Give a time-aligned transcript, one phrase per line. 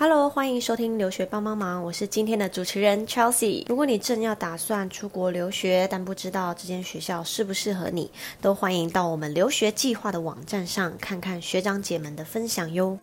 [0.00, 3.64] Hello，欢迎收听留学帮帮忙，我是今天的主持人 Chelsea。
[3.66, 8.08] 如果你正要打算出国留学，但不知道这间学校适不适合你，
[8.40, 13.00] 都欢迎到我们留学计划的网站上看看学长姐们的分享哟。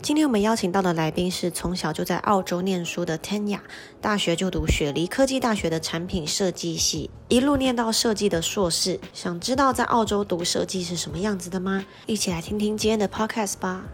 [0.00, 3.58] 今天我们邀请到的来宾是从小就在澳洲念书的 Tanya，
[4.00, 9.00] 大学就读雪梨科技大学的产品设计系，一路念到设计的硕士。
[9.12, 11.84] 想知道在澳洲读设计是什么样子的吗？
[12.06, 13.84] 一起来听听今天的 Podcast 吧。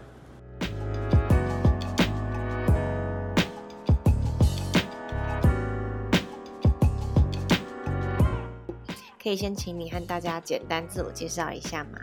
[9.23, 11.97] 可以先请你和大家简单自我介绍一下吗？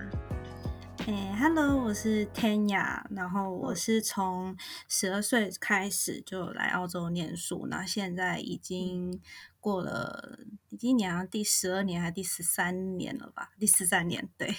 [1.07, 4.57] 哎，Hello，我是 Tanya，然后我是从
[4.89, 9.21] 十二岁开始就来澳洲念书，那现在已经
[9.61, 10.39] 过了，
[10.79, 13.51] 今年第十二年还是第十三年了吧？
[13.59, 14.55] 第十三年，对。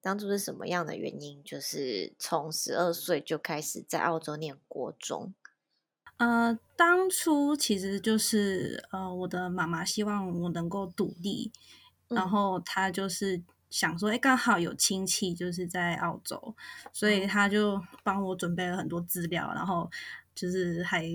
[0.00, 1.40] 当初是什么样的原因？
[1.44, 5.32] 就是从十二岁就开始在澳洲念国中。
[6.18, 11.52] 呃，当初其实就是呃，我的妈妈希望我能够独立，
[12.08, 16.56] 然后她就是想说，哎，刚好有亲戚就是在澳洲，
[16.92, 19.88] 所以她就帮我准备了很多资料，然后
[20.34, 21.06] 就是还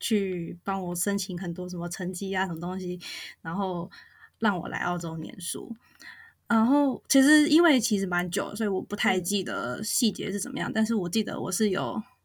[0.00, 2.98] 去帮我申请很多什么成绩啊，什么东西，
[3.42, 3.88] 然后
[4.40, 5.72] 让我来澳洲念书。
[6.48, 12.15] 然后其实因为其实蛮久，所以我不太记得细节是怎么样，但是我记得我是有被。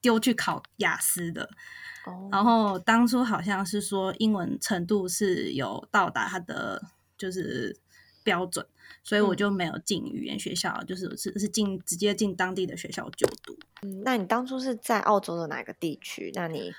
[0.00, 1.48] 丢去考雅思的，
[2.32, 6.82] 然后当初好像是说英文程度是有到达他的
[7.18, 7.76] 就是
[8.22, 8.66] 标准，
[9.04, 13.58] 所以我就没有进语言学校，就是是是进直接进当地的学校就读。
[13.82, 16.32] 嗯，那你当初是在澳洲的哪个地区？
[16.34, 16.72] 那你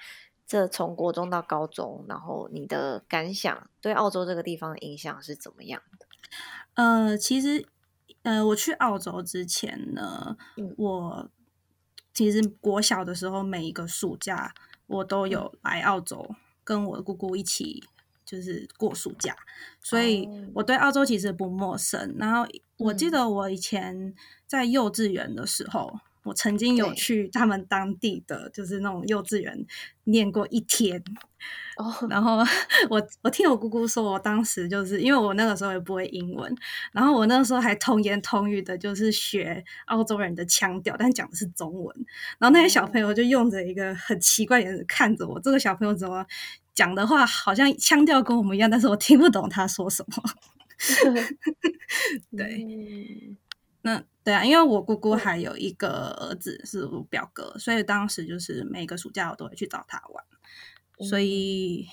[0.47, 6.07] 这从国中到高中，然后你的感想对澳洲这个地方的影响是怎么样的？
[6.73, 7.67] 呃，其实
[8.23, 10.35] 呃，我去澳洲之前呢，
[10.77, 11.29] 我。
[12.13, 14.53] 其实国小的时候，每一个暑假
[14.87, 17.83] 我都有来澳洲，跟我的姑姑一起
[18.25, 19.35] 就是过暑假，
[19.81, 22.15] 所以我对澳洲其实不陌生。
[22.17, 22.47] 然后
[22.77, 24.13] 我记得我以前
[24.45, 25.99] 在幼稚园的时候。
[26.23, 29.65] 我曾经有去他们当地的，就是那种幼稚园
[30.03, 31.03] 念过一天，
[31.77, 32.37] 哦，然后
[32.91, 36.55] 我我听我姑姑说，我当时就是因为我那个时候也不会英文，
[36.91, 41.95] 然后我那个时候还童言童语的，就是学澳洲人的腔调，但讲的是中文，
[42.37, 46.23] 然后那些小朋友就用着一个很奇怪眼神看着我，这个小朋友怎么
[46.75, 50.23] 讲的话好像腔调跟我们一样，但是我听不懂他说什么，
[52.37, 53.37] 对。
[53.83, 60.23] 那对啊，因为我姑姑还有一个儿子是我表哥，所以当时就是每个暑假我都会去找他玩。
[61.09, 61.87] 所以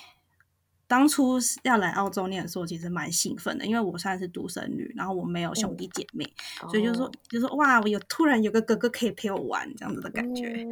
[0.87, 6.31] 当初要来澳洲念的时候，其实蛮兴奋的，因为我算是独生女，然后我没有兄弟姐妹，
[6.71, 10.67] 所以就说就说哇，我有突然有个哥哥可以陪我玩这样子的感觉。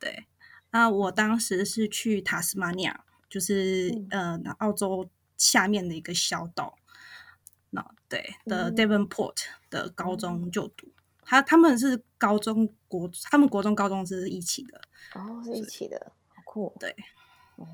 [0.00, 0.26] 对，
[0.72, 6.76] 那我当时是去塔斯马尼亚，就是呃澳洲下面的一个小岛。
[8.44, 9.36] 那对的，Devonport
[9.70, 10.88] 的高中就读，
[11.22, 14.80] 他他们是高中国，他们国中高中是一起的
[15.14, 16.74] 哦，是一起的，好酷。
[16.80, 16.94] 对，
[17.56, 17.66] 哦，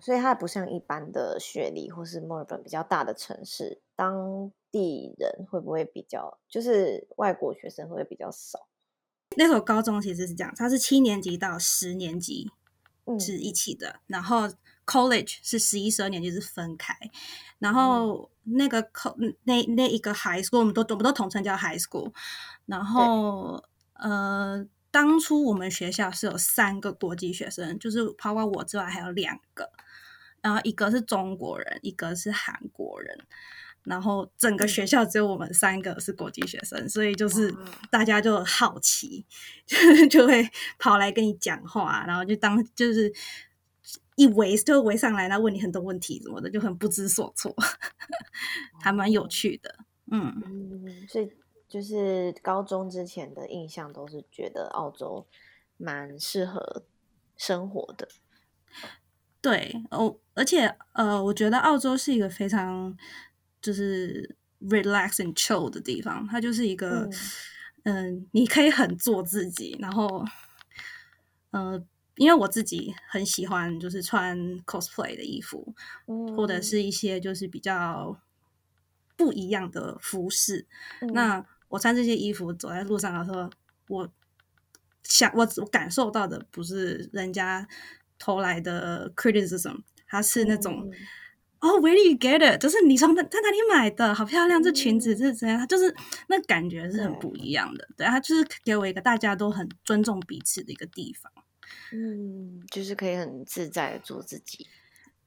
[0.00, 8.66] 所以它不像一般的学历或是墨尔本比较大的城市，当地人会不会比较，就是外国学生会比较少？
[9.36, 12.50] 那所高中其实是这样，它是七年级到十年级
[13.18, 14.48] 是一起的，然后
[14.84, 16.94] College 是十一、十二年级是分开。
[17.58, 22.12] 然后那个口那那一个 high school 我们都我们都统称叫 high school。
[22.66, 23.62] 然后
[23.94, 29.70] 呃，当初我们学校是有三个国际学生，就是包括我之外还有两个，
[30.40, 33.18] 然后一个是中国人，一个是韩国人。
[33.84, 37.54] 然后整个学校只有我们三个是国际学生，所以就是
[37.90, 39.24] 大家就好奇，
[39.66, 39.76] 就
[40.08, 40.48] 就会
[40.78, 43.12] 跑来跟你讲话，然后就当就是。
[44.16, 47.54] 一围就围上来，然后问你很多问题什么的，就很不知所措，
[48.80, 49.74] 还蛮有趣的。
[50.10, 51.30] 嗯，所以
[51.68, 55.26] 就是高中之前的印象都是觉得澳洲
[55.78, 56.84] 蛮适合
[57.36, 58.06] 生活的。
[59.40, 62.96] 对哦，而且呃，我觉得澳洲是一个非常
[63.60, 67.08] 就是 relax and chill 的地方，它就是一个
[67.84, 70.24] 嗯，你可以很做自己，然后
[71.50, 71.86] 嗯。
[72.16, 75.74] 因为我自己很喜欢，就是穿 cosplay 的衣服，
[76.36, 78.20] 或者是一些就是比较
[79.16, 80.66] 不一样的服饰。
[81.14, 83.48] 那我穿这些衣服走在路上的时候，
[83.88, 84.12] 我
[85.02, 87.66] 想我我感受到的不是人家
[88.18, 90.92] 投来的 criticism，它是那种
[91.60, 92.60] 哦，Where do you get it？
[92.60, 94.14] 就是你从在哪里买的？
[94.14, 95.66] 好漂亮，这裙子这是怎样？
[95.66, 95.94] 就是
[96.28, 97.88] 那感觉是很不一样的。
[97.96, 101.32] 对，他就是给我一个大家都很尊重彼此的一个地方。
[101.92, 104.66] 嗯，就是可以很自在的做自己。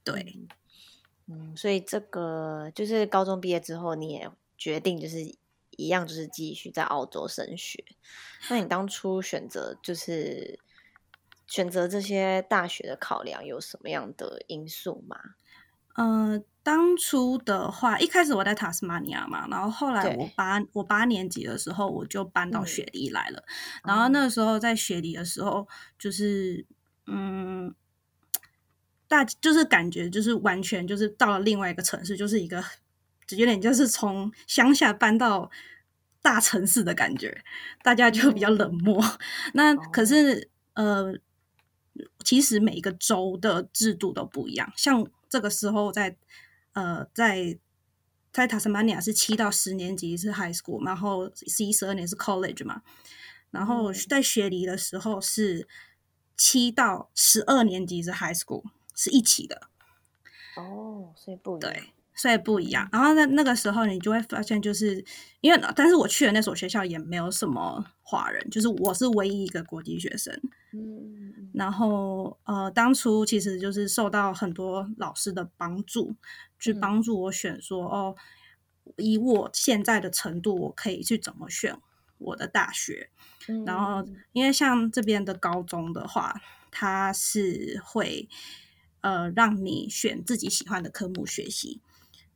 [0.04, 0.40] 对，
[1.28, 5.20] 嗯，所以这个就是高中毕业之后，你也决定就是
[5.72, 7.84] 一样，就是继续在澳洲升学。
[8.50, 10.60] 那你当初选择就是
[11.48, 15.18] 选择这些大学的考量有什么样的因素吗？
[15.96, 23.44] 呃，当初的话，一开始我在塔斯马尼亚嘛，然后后来我八我八年级的时候，我就搬到雪梨来了。
[23.84, 25.68] 然后那个时候在雪梨的时候，
[26.00, 26.66] 就是
[27.06, 27.72] 嗯，
[29.08, 32.64] 大就是感觉就是完全就是到了另外一个城市，就是一个
[33.38, 35.52] 有点就是从乡下搬到
[36.24, 37.44] 大城市的感觉，
[37.84, 39.00] 大家就比较冷漠。
[39.54, 41.14] 那可是呃，
[42.24, 45.08] 其实每一个州的制度都不一样，像。
[45.28, 46.16] 这个时候在
[46.76, 47.58] 呃在
[48.32, 52.84] 在塔斯马尼亚是七到十年级是 high school，然后十一十二年是 college 嘛，
[53.50, 55.68] 然后在雪梨的时候是
[56.38, 58.64] 七到十二年级是 high school，
[58.94, 59.64] 是一起的。
[60.56, 61.92] 哦，所以不对。
[62.18, 65.04] 所以不一样，然后在那个时候，你就会发现，就是
[65.42, 70.34] 因为，但是我去的那所学校也没有什么华人，就是我是唯一一个国际学生。
[70.78, 76.16] 嗯，然后呃，当初其实就是受到很多老师的帮助，
[76.60, 78.16] 去帮助我选说，哦，
[78.98, 81.78] 以我现在的程度，我可以去怎么选
[82.18, 83.10] 我的大学。
[83.66, 86.42] 然后，因为像这边的高中的话，
[86.72, 88.28] 它是会
[89.02, 91.80] 呃让你选自己喜欢的科目学习。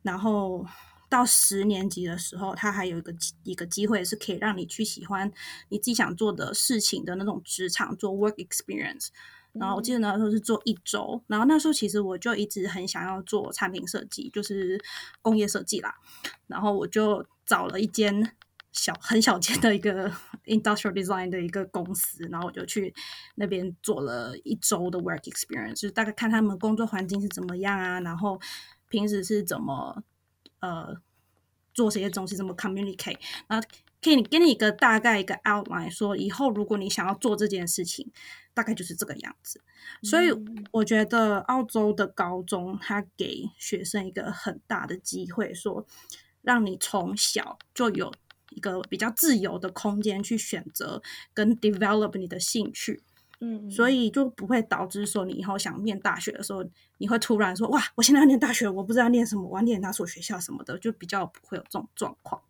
[0.02, 0.64] 然后
[1.10, 3.12] 到十年级的时候，他还有一个
[3.42, 5.30] 一个机会是可以让你去喜欢
[5.68, 9.08] 你自己想做的事情的那种职场做 work experience。
[9.52, 14.80] 然后我记得那时候是做一周，然后那时候其实我就一直很想要做产品设计，就是
[15.20, 15.92] 工业设计啦。
[16.46, 18.32] 然后我就找了一间
[18.70, 20.08] 小很小间的一个
[20.44, 22.94] industrial design 的一个公司，然后我就去
[23.34, 28.40] 那边做了一周的 work experience，就大概看他们工作环境是怎么样啊，然后。
[28.92, 30.02] 平时是怎么
[30.60, 30.96] 呃
[31.74, 33.18] 做这些东西，怎么 communicate？
[33.48, 33.60] 那
[34.02, 38.10] 可以给你一个大概一个 outline，说以后如果你想要做这件事情，
[38.54, 39.60] 大概就是这个样子。
[40.02, 40.30] 所以
[40.70, 45.86] 我觉得澳洲的高中，它给学生一个很大的机会，说
[46.40, 48.12] 让你从小就有
[48.50, 51.02] 一个比较自由的空间去选择
[51.34, 53.02] 跟 develop 你的兴趣。
[53.40, 56.64] 嗯，所以就不会导致说你以后想念大学的时候，
[56.98, 62.42] 你会突然说哇，我现在要念大学，我不知道念什么，我要念哪所学校什么的，就比较不会有这种状况。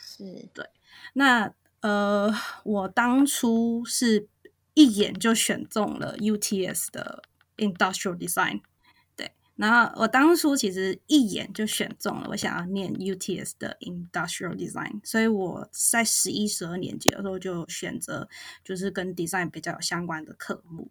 [0.00, 0.68] 是对。
[1.14, 2.32] 那呃，
[2.64, 4.28] 我当初是
[4.74, 7.22] 一眼就选中了 UTS 的
[7.56, 8.60] Industrial Design。
[9.56, 18.28] 然后我当初其实一眼就选中了，我想要念 UTS 的 Industrial Design，所以我在十一、十二年级的时候就选择
[18.62, 20.90] 就是跟 design 比较有相关的科目。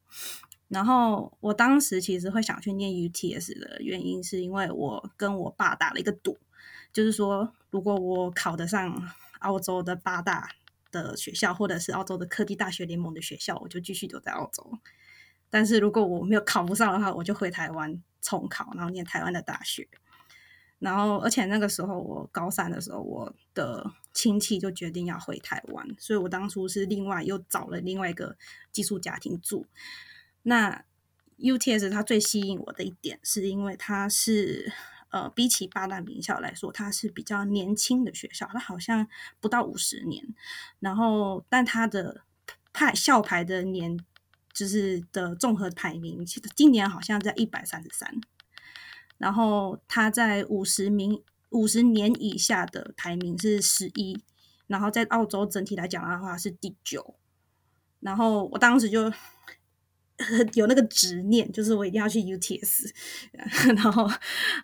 [0.68, 6.40] 然后我当时其实会想去念 UTS 的原因，是因为我跟我爸打了一个赌，
[6.92, 9.10] 就是说如果我考得上
[9.42, 10.50] 澳洲的八大
[10.92, 14.80] 的学校，或者是澳洲的科技大学联盟的学校，我就继续留在澳洲。
[15.52, 18.02] 但是如果我没有考不上的话，我就回台湾。
[18.26, 19.88] 重考，然后念台湾的大学，
[20.80, 28.36] 然后而且那个时候我高三的时候，我的亲戚就决定要回台湾，所以我当初是另外又找了另外一个
[28.72, 29.68] 寄宿家庭住。
[30.42, 30.84] 那
[31.38, 34.74] UTS 它最吸引我的一点，是因为它是
[35.10, 39.08] 呃比起八大名校来说，它是比较年轻的学校，它好像
[39.40, 40.34] 不到五十年，
[40.80, 42.24] 然后但它的
[42.74, 44.04] 派校牌的年。
[44.56, 48.10] 就是的综合排名，今年好像在一百三十三，
[49.18, 54.18] 然后他在五十名五十年以下的排名是十一，
[54.68, 57.16] 然后在澳洲整体来讲的话是第九，
[58.00, 59.12] 然后我当时就
[60.54, 62.90] 有那个执念，就是我一定要去 UTS，
[63.76, 64.10] 然后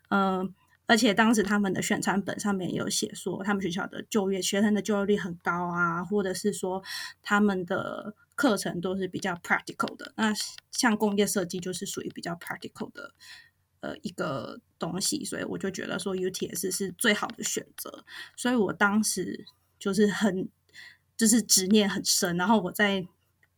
[0.08, 0.56] 嗯，
[0.86, 6.82] 而且当时他们的宣传本上面有写说，他们学校的就业学生的就业率很高啊，或者是说
[7.22, 8.16] 他们的。
[8.42, 10.34] 课程都是比较 practical 的，那
[10.72, 13.14] 像工业设计就是属于比较 practical 的
[13.82, 18.04] 呃一个东西，所以我就觉得说 UTS 是最好的选择，
[18.36, 19.46] 所以我当时
[19.78, 20.50] 就是很
[21.16, 23.08] 就是执念很深，然后我在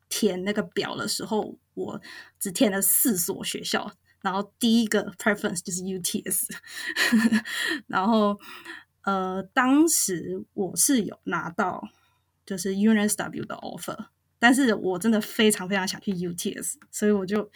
[0.10, 2.02] 填那个表的时候，我
[2.38, 6.50] 只填了四所学校，然后第一个 preference 就是 UTS，
[7.88, 8.38] 然后
[9.04, 11.88] 呃当时我是有拿到
[12.46, 14.08] 就是 UNSW 的 offer。
[14.44, 17.50] 但是我真的非常非常想去 UTS，所以我就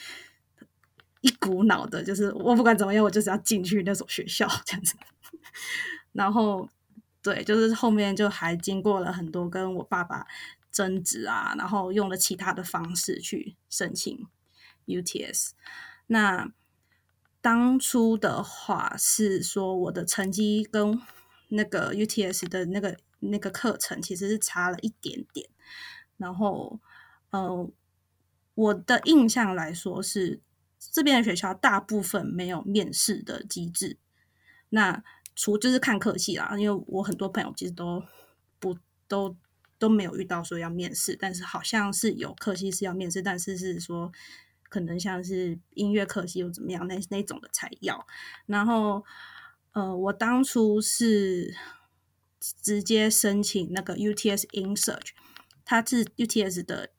[1.20, 4.96] 一股脑的，就是我不管怎么样，我就是要进去那所学校这样子。
[6.13, 6.70] 然后，
[7.22, 10.25] 对，就是后面就还经过了很多跟我爸爸
[10.72, 14.25] 争执啊，然后用了其他的方式去申请
[14.86, 15.50] UTS。
[16.08, 16.53] 那
[17.41, 21.01] 当初的话是说，我的成绩跟
[21.50, 25.50] 那个 UTS 的那个那个课程其实是差了一点点。
[26.18, 26.80] 然后，
[27.30, 27.70] 呃，
[28.56, 30.42] 我的印象来说是。
[30.94, 33.98] 这边的学校大部分没有面试的机制，
[34.70, 35.04] 那
[35.36, 36.56] 除就是看科系啦。
[36.56, 38.04] 因为我很多朋友其实都
[38.60, 39.36] 不都
[39.80, 44.12] 都没有遇到说要面试，但是好像是有科系是要面试，但是是说
[44.70, 48.06] 可能像是音乐科系又怎么样那那种的才要。
[48.46, 49.04] 然后
[49.72, 51.56] 呃，我当初是
[52.40, 55.10] 直接申请那个 UTS in search，
[55.68, 56.90] 它是 UTS 的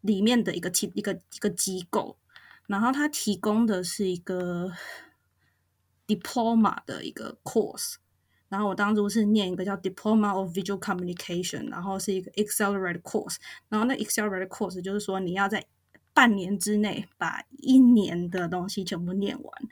[0.00, 2.18] 里面的一个一个一个机构。
[2.66, 4.72] 然后它提供的是一个
[6.06, 7.96] diploma 的一个 course，
[8.48, 13.36] 然后我当初是念一个叫 diploma of visual communication，然后是一个 accelerated course，
[13.68, 15.66] 然后那 accelerated course 就是说你要在
[16.12, 19.68] 半年之内把一年的东西全部念完，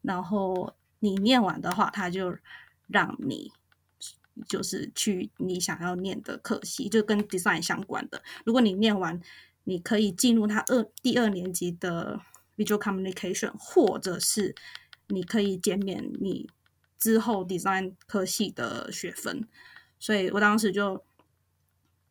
[0.00, 2.38] 然后你念完的话，他就
[2.86, 3.52] 让你
[4.46, 9.20] 就是去你想要念的课系，就跟 design 相关的，如果你念完。
[9.64, 12.22] 你可以进入他二第二年级的
[12.56, 14.54] visual communication，或者是
[15.08, 16.48] 你可以减免你
[16.98, 19.46] 之后 design 科系的学分。
[19.98, 21.04] 所以我当时就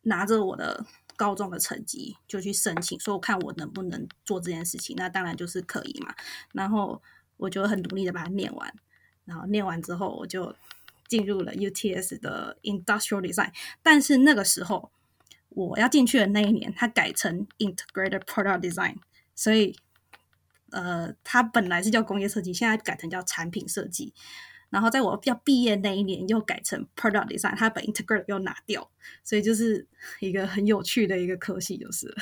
[0.02, 4.94] 拿着我的高中的成绩就去申请，说我看我能不能做这件事情。
[4.96, 6.14] 那当然就是可以嘛。
[6.52, 7.02] 然后
[7.38, 8.72] 我就很努力的把它念完，
[9.24, 10.54] 然后念完之后我就
[11.08, 13.50] 进入了 UTS 的 industrial design。
[13.82, 14.92] 但是那个时候。
[15.50, 18.96] 我要进去的那一年，它改成 Integrated Product Design，
[19.34, 19.76] 所以
[20.70, 24.14] 呃，它本来是叫工业设计，现在改成叫产品设计。
[24.68, 28.88] 然后在我要毕业那一年，又改成 Product Design，它把 Integrated 又拿掉，
[29.24, 29.88] 所以就是
[30.20, 32.14] 一个很有趣的一个科系，就是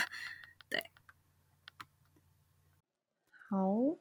[0.70, 0.84] 对。
[3.50, 3.98] 好，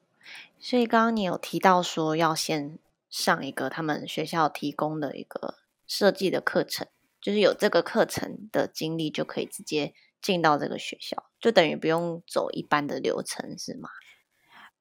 [0.59, 2.77] 所以刚刚你有提到说要先
[3.15, 6.87] 上一个他们学校提供的一个设计的课程。
[7.21, 13.89] 就是有这个课程的经历，就可以直接进到这个学校，就等于不用走一般的流程，是吗？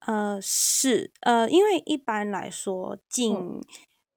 [0.00, 3.62] 呃，是，呃，因为一般来说进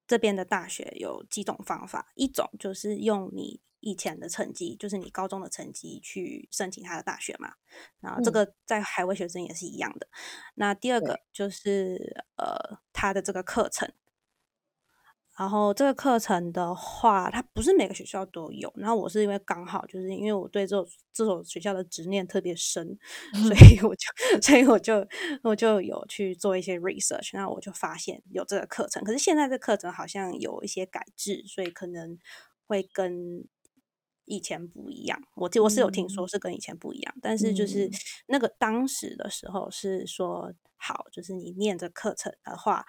[0.06, 7.54] 这边的大学有几种方法，一种就是用你以前的成绩，就是你高中的成绩去申请他的大学嘛，
[8.02, 10.10] 然后这个在海外学生也是一样的。
[10.56, 13.90] 那第二个就是呃，他的这个课程。
[15.38, 18.72] 然后这个课程的话，它不是每个学校都有。
[18.76, 22.98] 然后我是因为刚好就是因为我对这这所学校的执念特别深，
[23.48, 25.08] 所以我就所以我就
[25.44, 27.30] 我就有去做一些 research。
[27.34, 32.18] 然后我就发现有这个课程，可是现在这课程好像有一些改制，所以可能
[32.66, 33.46] 会跟
[34.26, 35.22] 以前不一样。
[35.36, 37.88] 我我是有听说是跟以前不一样，但是就是
[38.26, 42.84] 那个当时的时候是说好，就是你念这课程的话。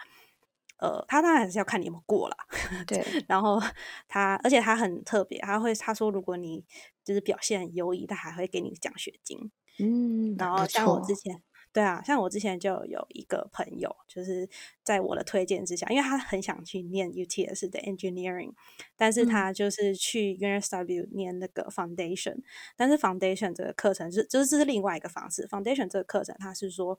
[0.79, 2.37] 呃，他当然还是要看你有没有过了，
[2.87, 3.05] 对。
[3.29, 3.61] 然后
[4.09, 6.65] 他，而且他很特别，他会他说，如果你
[7.05, 9.51] 就是表现优异，他还会给你奖学金。
[9.79, 11.43] 嗯，然后像我之前，
[11.73, 14.49] 对啊，像我之前就有一个朋友，就是
[14.85, 18.53] 在我的推荐之下，因为他很想去念 UTS 的 engineering，
[18.97, 22.39] 但是他就是去 UNSW 念那个 foundation，
[22.77, 26.99] 但是 foundation 这个课程是就是这是另外一个方式，foundation 这个课程他是说，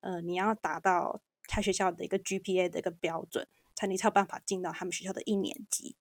[0.00, 1.22] 呃，你要达到。
[1.52, 5.94] 他学校的一个 GPA 的一个标准，才你才有办法进到他们学校的一年级。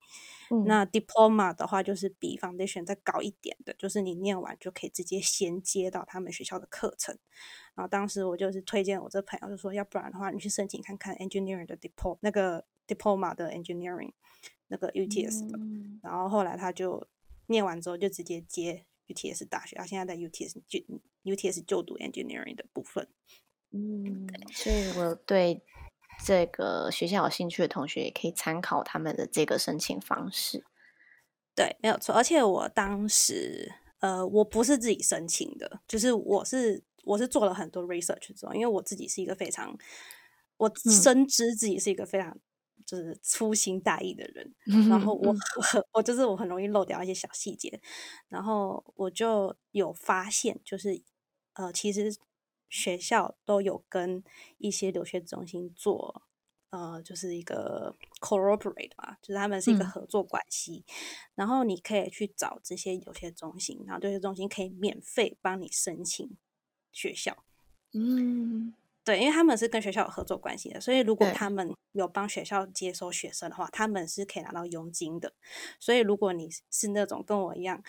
[0.66, 7.18] 那 Diploma 的话，就是比 Foundation 再高一点的，就是你念完就可以直接衔接到他们学校的课程。
[7.76, 14.14] 然后当时我就是推荐我这朋友，就说要不然的话，你去申请看看 Engineering 的 Diploma 那个 Diploma 的 Engineering
[14.68, 15.60] 那个 UTS 的。
[16.02, 17.06] 然后后来他就
[17.48, 20.80] 念完之后就直接接 UTS 大学，他现在在 UTS 就
[21.24, 23.08] UTS 就读 Engineering 的部分。
[23.74, 25.62] 嗯，所以我对
[26.26, 30.66] 这个学校有兴趣的同学，也可以参考他们的这个申请方式。
[31.56, 32.14] 对，没有错。
[32.14, 39.78] 而且我当时，呃，我不是自己申请的，就是我是我是做了很多 research 之后，因为我自己是一个非常，
[40.58, 40.72] 我
[41.04, 42.38] 深知自己是一个非常
[42.86, 44.54] 就是粗心大意的人，
[44.90, 45.34] 然后我
[45.94, 47.82] 我就是我很容易漏掉一些小细节，
[48.28, 51.02] 然后我就有发现，就是
[51.54, 52.14] 呃，其实。
[52.72, 54.24] 学校都有跟
[54.58, 56.24] 一些留学中心做，
[56.70, 60.86] 呃，就是一个 cooperate 嘛，就是他们是一个合作关系。
[61.36, 66.38] 然后你可以去找这些留学中心，然后这些中心可以免费帮你申请
[66.94, 67.44] 学校。
[67.92, 68.74] 嗯，
[69.04, 75.34] 对，因为他们是跟学校有合作关系的，所以如果他们有帮学校接收学生的话，他们是可以拿到佣金的。
[75.78, 77.84] 所以如果你是那种跟我一样，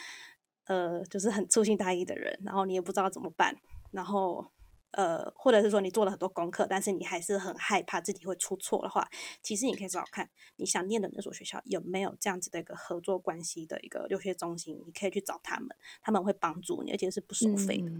[0.65, 3.57] 呃，就是很粗心大意的人，然后你也不知道怎么办，
[3.93, 4.51] 然后。
[4.93, 9.09] 呃，或者是说你做了很多功课，但是你还是很害怕自己会出错的话，
[9.43, 15.69] 其实你可以找找看你想念的那所学校有没有这样子的一个合作关系的一个留学中心，你可以去找他们，
[16.03, 17.91] 他们会帮助你，而且是不收费的。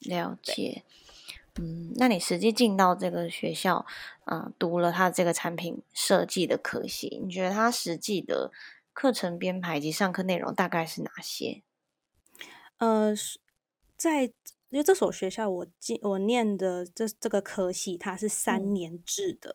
[0.00, 0.84] 了解。
[1.60, 3.84] 嗯，那你实际进到这个学校
[4.24, 8.50] 啊，读了他这个产品设计的科系，你觉得他实际的
[8.92, 11.62] 课程编排及上课内容大概是哪些？
[12.78, 13.14] 呃，
[13.96, 14.32] 在。
[14.72, 19.54] 因为这所学校我进我念的这这个科系，它是三年制的，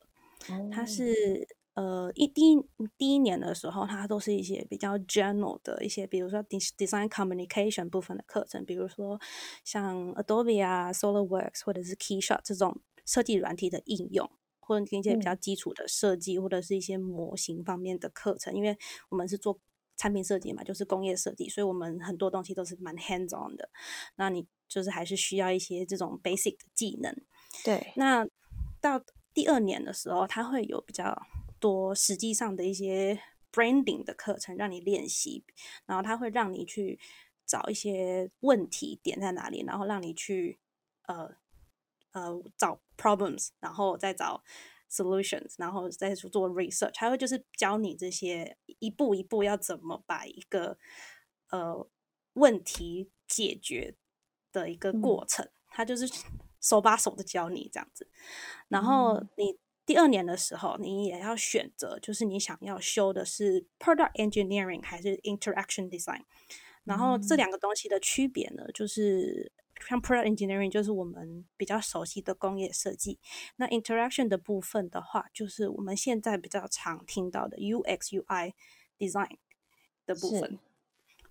[0.71, 2.57] 它是呃一第一
[3.00, 9.19] 第一年的时候，它都是一些比较 general 的一些，比如说 design communication 部分的课程，比如说
[9.63, 18.77] 像 Adobe 啊、SolidWorks 或者是 Keyshot 这种设计软体的应用，或者一些比较基础的设计，或者是一些模型方面的课程，因为
[19.09, 19.59] 我们是做
[19.98, 23.70] 产品设计嘛，就是工业设计，所以我们很多东西都是蛮 hands on 的。
[24.16, 27.13] 那你就是还是需要一些这种 basic 的技能。
[27.66, 27.92] 对。
[27.96, 28.25] 那
[28.80, 31.20] 到第二年的时候，它会有比较
[31.60, 33.20] 多实际上的一些
[33.51, 35.44] branding 的课程让你练习，
[35.86, 37.00] 然后它会让你去
[37.46, 40.60] 找一些问题点在哪里，然后让你去
[41.08, 41.36] 呃
[42.12, 44.44] 呃找 problems，然后再找。
[44.89, 50.77] solutions，然后再去做 research，还会就是教你这些一步一步要怎么把一个
[51.50, 51.88] 呃
[52.34, 53.96] 问题解决
[54.51, 56.08] 的一个过程，他就是
[56.62, 58.10] 手把手的教你这样子。
[58.67, 66.24] 然后你第二年的时候，你也要选择，就是你想要修的是 product engineering 还是 interaction design。
[66.84, 69.51] 然后这两个东西的区别呢，就是。
[69.88, 73.19] 像 product engineering 就是我们比较熟悉的工业设计，
[73.57, 78.53] 那 interaction 的部分的话，就是我们现在比较常听到的 UX UI
[78.98, 79.38] design
[80.05, 80.60] 的部分。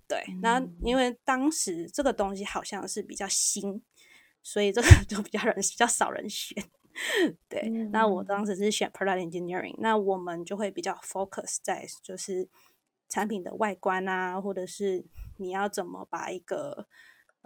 [0.09, 3.83] 对，那因为当时这个东西好像是比较新，
[4.43, 6.63] 所以这个就比较人 比较少人选。
[7.49, 12.49] 对，那我当时是选 product engineering，那我们就会比较 focus 在就是
[13.09, 15.05] 产品的外观啊，或者是
[15.39, 16.87] 你要怎么把一个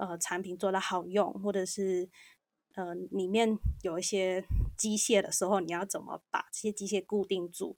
[0.01, 2.09] 呃，产品做的好用，或者是
[2.73, 4.43] 呃里面有一些
[4.75, 7.77] 机械的时候，你要怎么把这些机械固定住？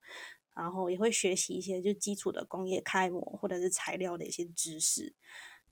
[0.55, 5.17] 然后也会学习一些就基础的工业开模或者是材料的一些知识。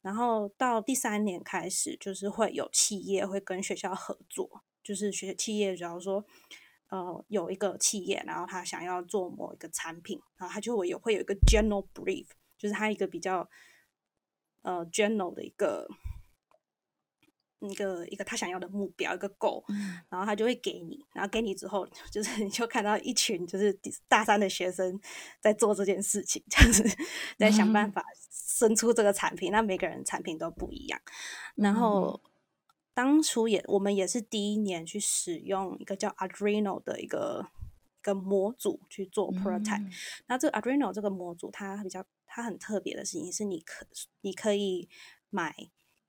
[0.02, 6.24] 然后到第三年开始，就是会有企业会跟学校合作，就是学企业，假如说
[6.88, 12.26] 呃有一个企业，然后他想要做某一个产品，然后他就会有会有一个 general brief，
[12.58, 13.48] 就是他一个比较
[14.62, 15.86] 呃 general 的一个。
[17.60, 19.62] 一个一个他想要的目标，一个 goal，
[20.08, 24.98] 然后他就会给你，然后给你之后， 就是你就看到一群就是大三的学生
[25.40, 26.82] 在做这件事情，这样子
[27.38, 29.52] 在想办法生出这个产品。
[29.52, 30.98] 那每个人产品都不一样。
[31.54, 32.20] 然后
[32.94, 37.46] 当初也我们也是第一年去使用一个叫 Adreno 的一个
[37.98, 39.86] 一个模组去做 prototype。
[40.26, 43.86] 那这 Adreno 这个模组它比较它很特别的事情是，你可
[44.22, 44.88] 你可以
[45.28, 45.54] 买。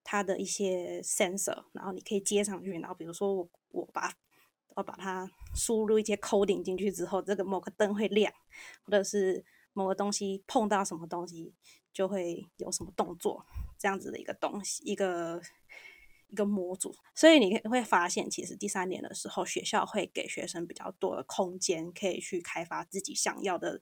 [0.04, 4.12] 它的一些 sensor，然后你可以接上去，然后比如说我我把
[4.76, 8.34] 我把它输入一些 coding 进去之后，这个某个灯会亮，
[8.84, 11.54] 或者是某个东西碰到什么东西
[11.94, 13.46] 就会有什么动作，
[13.78, 15.42] 这样子的一个东西，一个
[16.28, 16.96] 一个模组。
[17.14, 23.82] 所以你会发现，其实第三年的时候，学校会给学生比较多的空间，可以去开发自己想要的，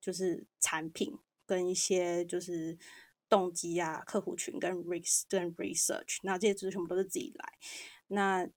[0.00, 2.78] 就是产品跟一些就是。
[3.28, 7.52] 动机啊，客户群跟 research，那这些知识全部都是自己来。
[8.08, 8.48] 那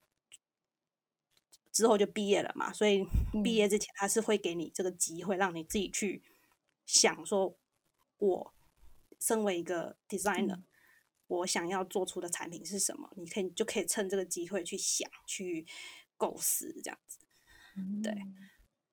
[1.72, 3.04] 之后就毕业了嘛，所以
[3.44, 6.22] 毕业之前他是会给你这个机会，让你自己去
[6.86, 7.58] 想说，
[8.18, 8.54] 我
[9.20, 10.62] 身为一个 designer，
[11.28, 13.12] 我想要做出的产品是什么？
[13.16, 15.66] 你可以就可以趁这个机会去想、去
[16.18, 17.20] 构思这样子。
[18.04, 18.14] 对，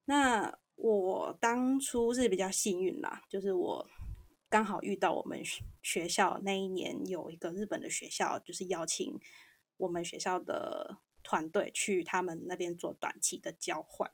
[0.05, 3.87] 那我当初是比较幸运啦，就是我。
[4.49, 5.43] 刚好遇到我们
[5.83, 9.19] 学校那一年有一个日本的学校，就是邀请
[9.79, 14.09] 我们学校的团队去他们那边做短期的交换。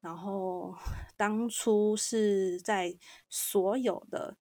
[0.00, 0.76] 然后
[1.16, 2.96] 当初是在
[3.28, 4.36] 所有的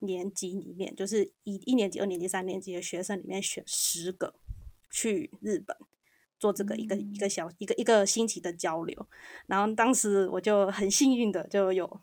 [0.00, 4.34] 年级里面，就是一一年级、二年级、三年级的学生里面选十个
[4.90, 5.76] 去日本
[6.40, 9.06] 做这个一个一个小一个一个星期的交流。
[9.46, 12.00] 然后当时我就很幸运的就有。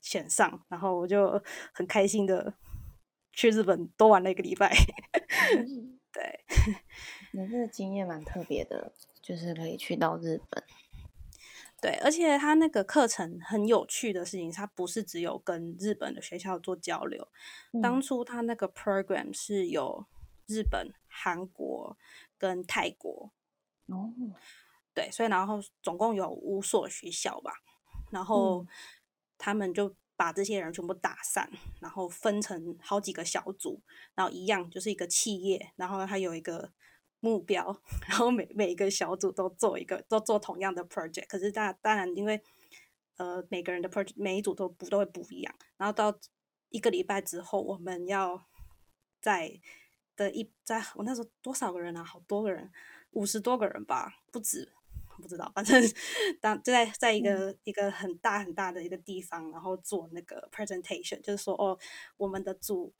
[0.00, 2.54] 选上，然后我就很开心的
[3.32, 4.72] 去日本多玩了一个礼拜。
[6.12, 6.44] 对，
[7.32, 10.64] 你这个经验蛮特别的，就是可以去到日本。
[11.80, 17.28] 对，而且他那个课程很有趣的事情，他不是只有跟日本的学校做交流。
[17.80, 20.04] 当初他那个 program 是有
[20.46, 21.96] 日本、韩国
[22.36, 23.32] 跟泰国。
[23.86, 24.12] 哦。
[24.92, 27.52] 对，所以然后总共有五所学校吧，
[28.10, 28.66] 然后
[29.40, 31.50] 他们就把这些人全部打散，
[31.80, 33.82] 然后分成好几个小组，
[34.14, 36.70] 然后一样就是一个企业，然后它有一个。
[37.22, 41.26] 目标，然后每每一个小组都做一个，都做同样的 project。
[41.26, 42.42] 可是当当然，因为
[43.18, 45.54] 呃每个人的 project 每一组都不都会不一样。
[45.76, 46.18] 然后到
[46.70, 48.46] 一个礼拜之后，我们要
[49.20, 49.60] 在
[50.16, 52.02] 的一在我那时候多少个人啊？
[52.02, 52.72] 好多个人，
[53.10, 54.72] 五十多个人吧，不止，
[55.20, 55.50] 不知道。
[55.54, 55.82] 反正
[56.40, 61.78] 当就在在一个一个很大很大的一个地方，然后做那个 presentation，就是说哦，
[62.16, 62.94] 我们的组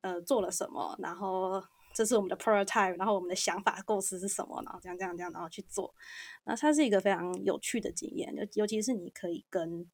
[0.00, 1.62] 呃做了什么，然后。
[1.94, 4.62] 这是我们的 prototype，然后我们的想法构思是什么？
[4.66, 5.94] 然后这样这样这样，然后去做。
[6.44, 9.90] 那它是一个非常有趣的经验，尤尤其是你可以跟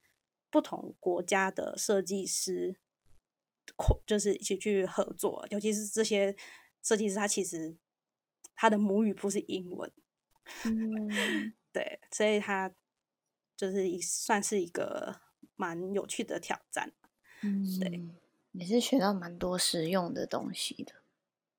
[0.50, 2.74] 不同国家的设计师，
[4.04, 5.46] 就是一起去合作。
[5.50, 6.34] 尤其是这些
[6.82, 7.76] 设计师，他其实
[8.56, 9.92] 他的母语不是英文，
[10.66, 12.70] 嗯，对，所以他
[13.56, 15.20] 就是一算是一个
[15.56, 16.92] 蛮有趣的挑战。
[17.42, 18.02] 嗯，对，
[18.52, 20.92] 也是学到蛮多实用的东西的。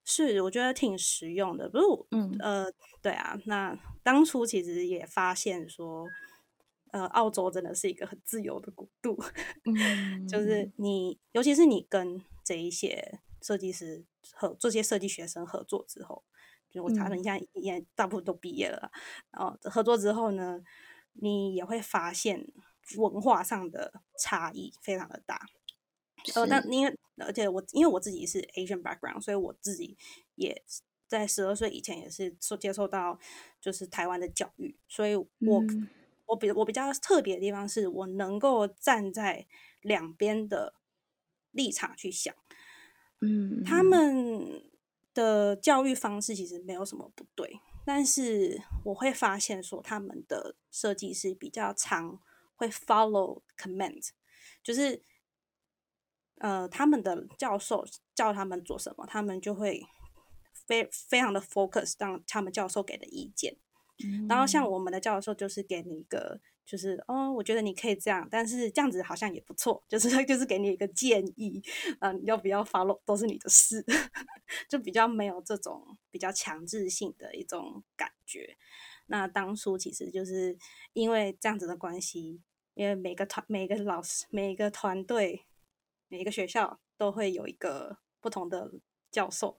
[0.06, 1.70] 是，我觉得挺实用的。
[1.70, 2.72] 不是，嗯，呃，
[3.02, 3.40] 对啊。
[3.46, 6.06] 那当初其实也发现说，
[6.92, 9.18] 呃，澳洲真的是一个很自由的国度。
[9.64, 9.74] 嗯，
[10.28, 16.24] 就是你，尤其是你跟这一些设计师和这些设计学生合作之后，
[16.74, 18.92] 就我查了一下，也大部分都毕业了。
[19.32, 20.60] 然后合作之后呢，
[21.14, 22.48] 你也会发现
[22.98, 25.46] 文化上的差异非常的大。
[26.36, 29.98] 呃，但因为而且我因为我自己是 Asian background，所以我自己
[30.36, 30.64] 也
[31.08, 33.20] 在十二岁以前也是受接受到
[33.62, 35.28] 就是台湾的教育，所以我
[36.26, 39.46] 我比我比较特别的地方是我能够站在
[39.82, 40.74] 两边的
[41.52, 42.34] 立场去想，
[43.20, 44.64] 嗯，他们
[45.14, 52.20] 的教育方式其实没有什么不对，但是我会发现说他们的设计师比较常
[52.56, 54.10] 会 follow command，
[54.64, 55.04] 就是。
[56.40, 59.82] 呃，他们的教授叫他们做什么，他们就会
[60.52, 63.56] 非非常的 focus 让他们教授给的意见。
[64.28, 71.62] 然后像我们的教授就是给你一个，就是哦，我觉得你可以这样，但是这样子好像也不错，就是 就是给你一个建议，
[72.00, 73.86] 嗯，要不要 follow 都是你的事，
[74.70, 78.58] 就比较没有这种比较强制性的一种感觉。
[79.08, 80.58] 那当初其实就是
[80.94, 82.42] 因为这样子的关系，
[82.74, 85.46] 因为每个团、每个老师、每一个团队。
[86.10, 88.72] 每一个学校都会有一个不同的
[89.10, 89.58] 教授，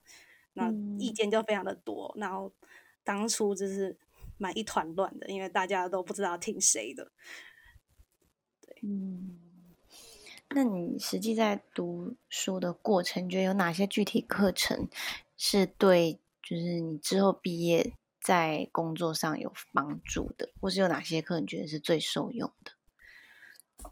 [0.53, 2.15] 那意见就非常的多。
[2.17, 2.49] 然后
[3.03, 3.97] 当初就是
[4.37, 7.11] 蛮一团乱的，因为大家都不知道听谁的。
[8.61, 9.39] 对，嗯，
[10.49, 14.87] 那你实际在读书的过程，觉得有哪些具体课程
[15.37, 22.71] 是对，就是你之后毕业在工作上有帮助的，或是有哪些课你觉得是最受用的？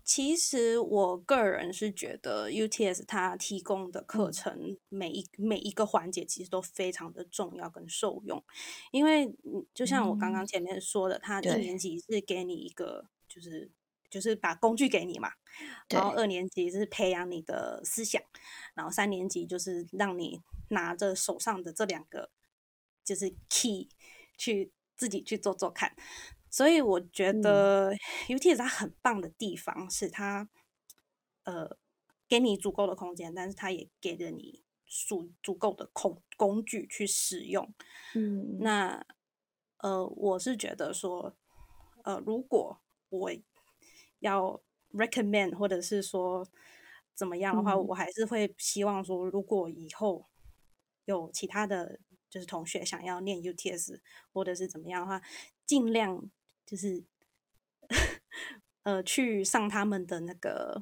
[0.03, 8.43] 其实我个人是觉得 UTS 它提供的课程每一每一个环节其实都非常的重要跟受用，
[8.91, 9.33] 因为
[9.73, 13.71] 就像我刚刚前面说的，它一年级是给你一个就是
[14.09, 15.31] 就是把工具给你嘛，
[15.89, 18.21] 然后二年级是培养你的思想，
[18.75, 22.29] 然后三年级就是让你拿着手上的这两个
[23.03, 23.89] 就是 key
[24.37, 25.95] 去自己去做做看。
[26.53, 27.95] 所以我觉得
[28.27, 30.47] UTS 它很棒的地方是它，
[31.45, 31.77] 呃，
[32.27, 37.73] 给你足够的空间，但是它也给了你足足够的工工具去使用。
[38.13, 39.03] 嗯，那
[39.79, 41.35] 呃，我是觉得说，
[42.03, 43.31] 呃，如果我
[44.19, 44.61] 要
[44.91, 46.47] recommend 或者是说
[47.15, 50.27] 怎么样的话，我还是会希望说，如果以后
[51.05, 53.99] 有其他的就是同学想要念 UTS
[54.31, 55.19] 或者是怎么样的话，
[55.65, 56.29] 尽量。
[56.65, 57.03] 就是，
[58.83, 60.81] 呃，去上他们的那个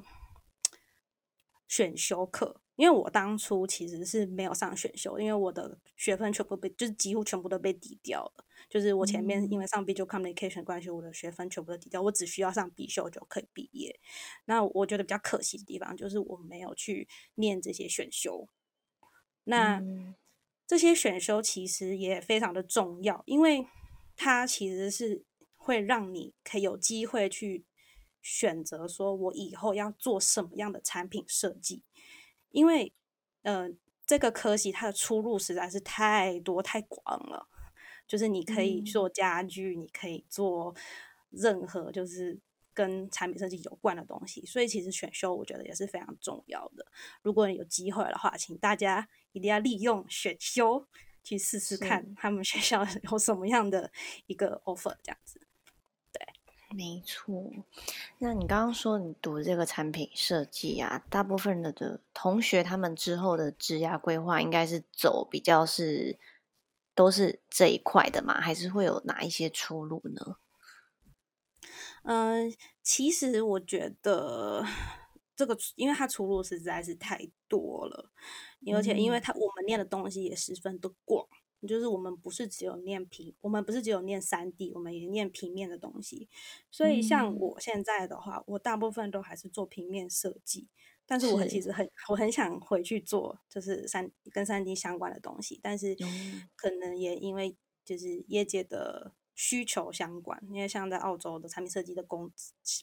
[1.68, 8.46] 选修课，因为我当初其实是没有上选修，因为我的学分全部被，就是几乎全部都被抵掉了。
[8.70, 14.00] 就是我前面因为上 visual communication 关系，我的学分全部都抵掉，我只需要上必修就可以毕业。
[14.46, 18.48] 那我觉得比较可惜的地方就是我没有去念这些选修。
[19.44, 19.82] 那
[20.66, 23.66] 这些选修其实也非常的重要，因为
[24.16, 25.24] 它其实是。
[25.64, 27.64] 会让你可以有机会去
[28.20, 31.82] 选择，说我以后要做什么样的产品设计，
[32.50, 32.92] 因为
[33.42, 33.70] 呃，
[34.04, 37.48] 这个科系它的出路实在是太多太广了，
[38.08, 40.74] 就是你可以做家具，你可以做
[41.30, 42.40] 任何就是
[42.74, 44.44] 跟产品设计有关的东西。
[44.44, 46.84] 所以其实选修我觉得也是非常重要的。
[47.22, 50.88] 如果你有机会的话，请大家一定要利用选修
[51.22, 53.92] 去试试看他们学校 有什么样的
[54.26, 55.40] 一个 offer 这样子。
[56.74, 57.52] 没错，
[58.18, 66.18] 那你刚刚说你读这个产品设计啊，大部分的的同学他们之后的职业规划应该是走比较是
[66.94, 70.36] 都是这一块的嘛，还是会有哪一些出路呢？
[72.04, 74.64] 嗯，其实我觉得
[75.36, 78.10] 这个，因为它出路实在是太多了，
[78.74, 81.26] 而且因为它我们念的东西也十分的广。
[81.68, 86.28] 就是我们不是只有念平，我们不是只有念三 D，我们也念平面的东西。
[86.70, 90.66] 所以像我现在的话，我大部分都还是做平面设计，
[91.06, 95.96] 但是我其实很我很想回去做就是三跟三 D 相关的东西，但是
[96.56, 102.32] 可能也因为就是业界的需求相关，因为像在澳洲的产品设计的工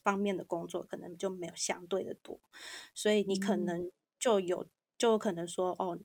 [0.02, 2.40] 方面的工作，可能就没有相对的多，
[2.94, 4.66] 所以你可能就有
[4.96, 5.98] 就可能说哦。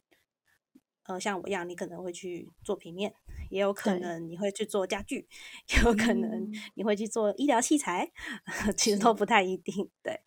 [1.08, 3.14] 呃，像我一样，你可能会去做平面，
[3.52, 5.28] 也有可能你会去做家具，
[5.70, 8.12] 也有可能你会去做医疗器材，
[8.76, 9.88] 其实都不太一定。
[10.02, 10.20] 对，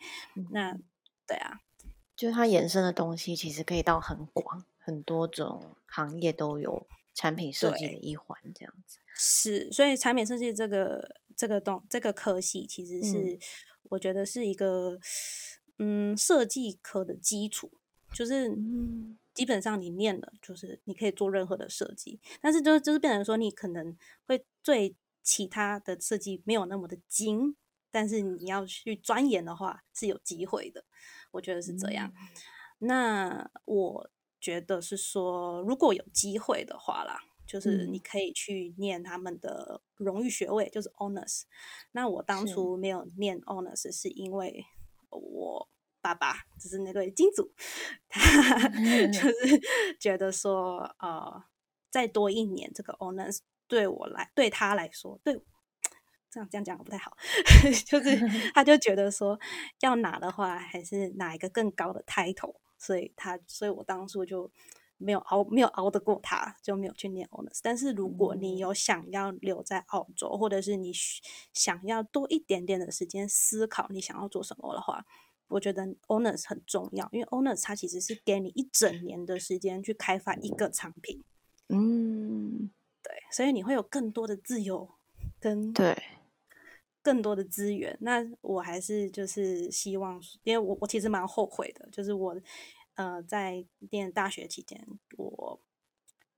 [0.52, 0.72] 那
[1.26, 1.58] 对啊，
[2.14, 8.98] 就是它衍生的东西其实可以到很广，很多种行业都有产品设计的一环，这样子。
[9.16, 13.36] 是，所以产品设计这个这个东这个科系，其实是
[13.90, 15.00] 我觉得是一个
[15.78, 17.72] 嗯设计科的基础，
[18.14, 19.18] 就是嗯。
[19.38, 23.96] 基本上你念了，就是你可以做任何的设计，但是就是就是变成说你可能
[24.26, 27.54] 会对其他的设计没有那么的精，
[27.92, 30.84] 但是你要去钻研的话是有机会的，
[31.30, 32.12] 我觉得是这样。
[32.80, 41.42] 那我觉得是说，如果有机会的话啦，就是你可以去念他们的荣誉学位，就是 honors。
[41.92, 44.64] 那我当初没有念 honors，是因为
[45.10, 45.68] 我。
[46.00, 47.52] 爸爸就是那个金主，
[48.08, 49.60] 他就是
[49.98, 51.44] 觉得说，呃，
[51.90, 55.34] 再多一年这个 honors 对我来，对他来说，对
[56.30, 57.16] 这样这样讲不太好，
[57.86, 58.16] 就是
[58.54, 59.38] 他就觉得说，
[59.80, 64.50] 要拿的话，还是拿一个更高的 title，所以他，所以我当初就
[64.98, 67.60] 没有熬，没有熬得过他，就没有去念 honors。
[67.62, 70.92] 但是如果你有想要留在澳洲，或者是你
[71.54, 75.04] 想要多一点点的时间思考你想要做什么的话。
[75.48, 81.22] 我觉得 owners 很重要，因为 owners 它其实是给你一整年的时间去开发一个产品，
[81.68, 82.70] 嗯，
[83.02, 84.88] 对，所以你会有更多的自由
[85.40, 86.00] 跟对
[87.02, 87.96] 更多的资源。
[88.00, 92.40] 那我还是就是希望，因为我我其实蛮后悔的，就是我
[92.94, 95.60] 呃在念大学期间，我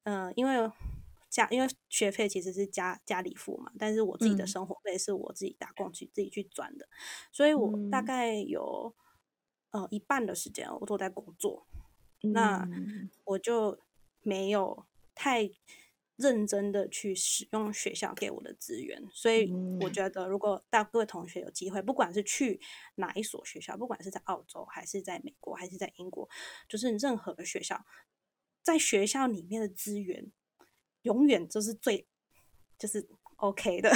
[0.04, 0.70] 呃因为。
[1.44, 6.88] 家因为学费其实是家家里付嘛，但是我自己的生活费是我自己打工去自己去赚的，
[7.32, 8.94] 所以我大概有
[9.70, 11.66] 呃一半的时间我都在工作，
[12.20, 12.68] 那
[13.24, 13.78] 我就
[14.22, 15.50] 没有太
[16.16, 19.50] 认真的去使用学校给我的资源，所以
[19.80, 22.60] 我觉得如果大各位同学有机会，不管是去
[22.96, 26.28] 哪一所学校，不管是在澳洲还是在美国还是在英国，
[26.68, 27.84] 就是任何的学校，
[28.62, 30.30] 在学校里面的资源。
[31.02, 32.06] 永远就是最
[32.78, 33.90] 就是 OK 的，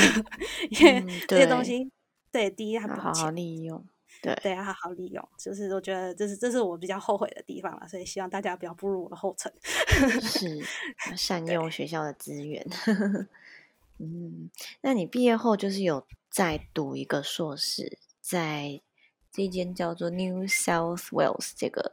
[0.70, 1.90] 因为这些东西，
[2.32, 3.84] 对，第一它不好好利用，
[4.22, 9.52] 对对，要好好利用，就是我觉得这是这是我比较后悔的地方了，所以希望大家不要步入我的后尘，
[10.22, 10.62] 是
[11.16, 12.66] 善用学校的资源。
[13.98, 18.80] 嗯，那你毕业后就是有再读一个硕士，在
[19.30, 21.92] 这间叫做 New South Wales 这个。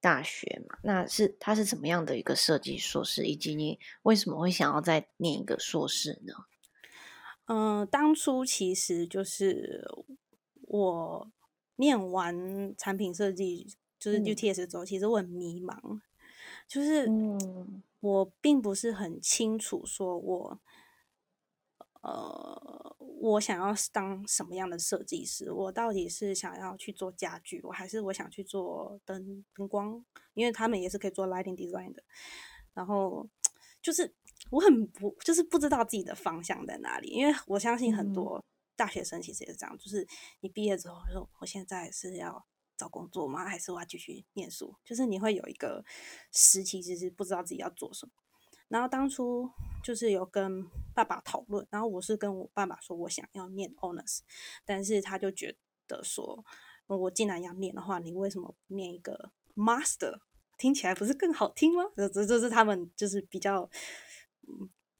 [0.00, 6.34] 大学嘛，那是它是怎么样的一个设计硕士，以及你为什么会想要再念一个硕士呢？
[7.46, 9.86] 嗯，当初其实就是
[10.62, 11.30] 我
[11.76, 16.00] 念完产品设计，就是 UTS 之后，其实我很迷茫，
[16.66, 17.08] 就是
[18.00, 20.60] 我并不是很清楚说我。
[22.02, 25.52] 呃，我想要当什么样的设计师？
[25.52, 30.02] 我到底是想要去做家具，我还是我想去做灯灯光？
[30.32, 32.02] 因为他们也是可以做 lighting design 的。
[32.72, 33.28] 然后
[33.82, 34.14] 就是
[34.50, 37.08] 我很不，就是不知道自己的方向在哪里。
[37.08, 38.42] 因为我相信很多
[38.76, 40.06] 大学生其实也是这样，就是
[40.40, 42.46] 你毕业之后说，我现在是要
[42.78, 43.44] 找工作吗？
[43.44, 44.74] 还是我要继续念书？
[44.82, 45.84] 就是你会有一个
[46.32, 48.12] 时期，其实不知道自己要做什么。
[48.70, 49.50] 然后当初
[49.82, 54.20] 就是有跟爸爸讨论，然后我是跟我爸爸说，我想要念 honors，
[54.64, 55.54] 但是他就觉
[55.86, 56.44] 得说，
[56.86, 60.20] 我既然要念的话，你为什么不念一个 master？
[60.56, 61.84] 听起来不是更好听吗？
[61.96, 63.68] 这这这是他们就是比较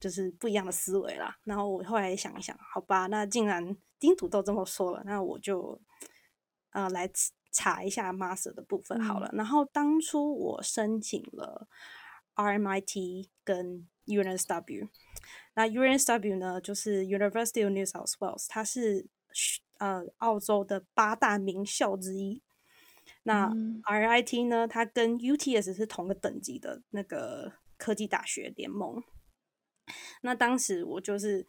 [0.00, 1.38] 就是不一样的思维啦。
[1.44, 5.78] 然后我后来想一想，好吧，那既然丁土豆这么说了，那我就
[6.70, 7.10] 呃来
[7.52, 9.30] 查一下 master 的部分好了。
[9.34, 11.68] 然后当初我申请了
[12.40, 14.88] RMIT 跟 UNSW，
[15.54, 19.06] 那 UNSW 呢就是 University of New South Wales，它是
[19.78, 22.42] 呃澳洲的八大名校之一。
[23.24, 23.50] 那
[23.84, 24.66] RIT 呢？
[24.66, 29.02] 它跟 UTS 是同个等级的那个科技大学联盟。
[30.22, 31.46] 那当时我就是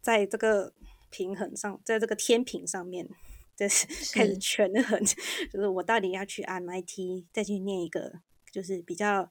[0.00, 0.74] 在这个
[1.10, 3.08] 平衡上，在这个天平上面，
[3.54, 4.98] 就是开始权衡，
[5.52, 9.30] 就是我到底要去 MIT 再去念一个就是比较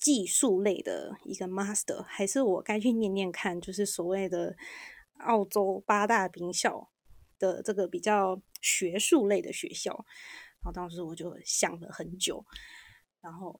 [0.00, 4.56] 技术类的一个 Master，还是我该去念念看，就是所谓的
[5.18, 6.90] 澳洲八大名校
[7.38, 9.92] 的这个比较学术类的学校。
[10.62, 12.44] 然后当时我就想了很久，
[13.20, 13.58] 然后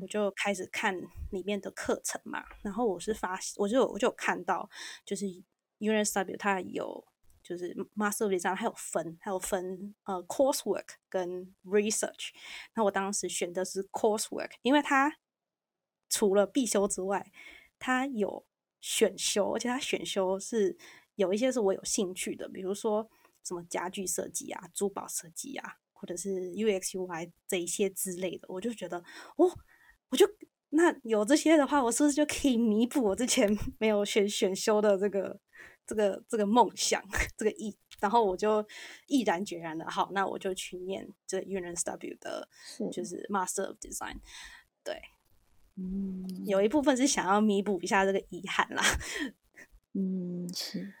[0.00, 0.96] 我就开始看
[1.30, 2.44] 里面的课程嘛。
[2.62, 4.68] 然后我是发，我就我就看到，
[5.04, 5.24] 就是
[5.78, 7.04] UNSW 它有
[7.42, 12.30] 就是 Master Design，它有分，它有分呃 Coursework 跟 Research。
[12.74, 15.16] 那我当时选的是 Coursework，因为它
[16.16, 17.30] 除了必修之外，
[17.78, 18.46] 它有
[18.80, 20.76] 选修，而且它选修是
[21.16, 23.10] 有一些是我有兴趣的，比如说
[23.44, 25.78] 什么家具设计啊、珠宝设计啊。
[25.98, 28.98] 或者是 UX UI 这一些之类的，我就觉得
[29.36, 29.50] 哦，
[30.10, 30.28] 我就
[30.68, 33.48] 那有这些的话，我是不是就可以弥补我之前
[33.78, 35.40] 没有选选修的这个
[35.86, 37.02] 这个这个梦想
[37.34, 37.74] 这个意？
[37.98, 38.62] 然后我就
[39.06, 42.46] 毅然决然的，好，那我就去念这 UNSW 的，
[42.92, 44.18] 就是 Master of Design。
[44.84, 45.00] 对，
[45.76, 48.82] 嗯，有一部分是想要弥补一下这个遗憾啦。
[49.94, 50.92] 嗯，是。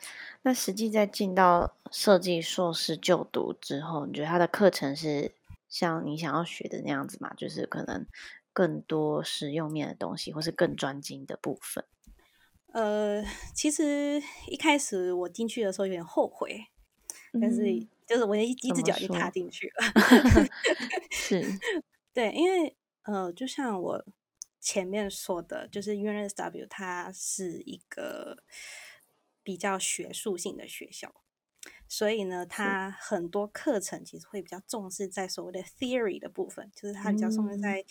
[0.42, 5.32] 那实际在进到设计硕士就读之后，你觉得他的课程是
[5.68, 7.34] 像你想要学的那样子吗？
[7.36, 8.06] 就是可能
[8.52, 11.84] 更多实用面的东西，或是更专精的部分？
[12.72, 16.66] 呃，其实一开始我进去的时候有点后悔，
[17.40, 17.64] 但是
[18.06, 20.48] 就是我一一只脚就踏进去了。
[21.10, 21.42] 是，
[22.14, 24.04] 对，因为呃，就像我
[24.66, 28.38] 前面说的，就是 UNSW 它是一个。
[29.46, 31.22] 比较学术性的学校，
[31.86, 37.84] 所以呢，它很多课程其实会比较重视在所谓的 theory 的部分，就是它比较重视在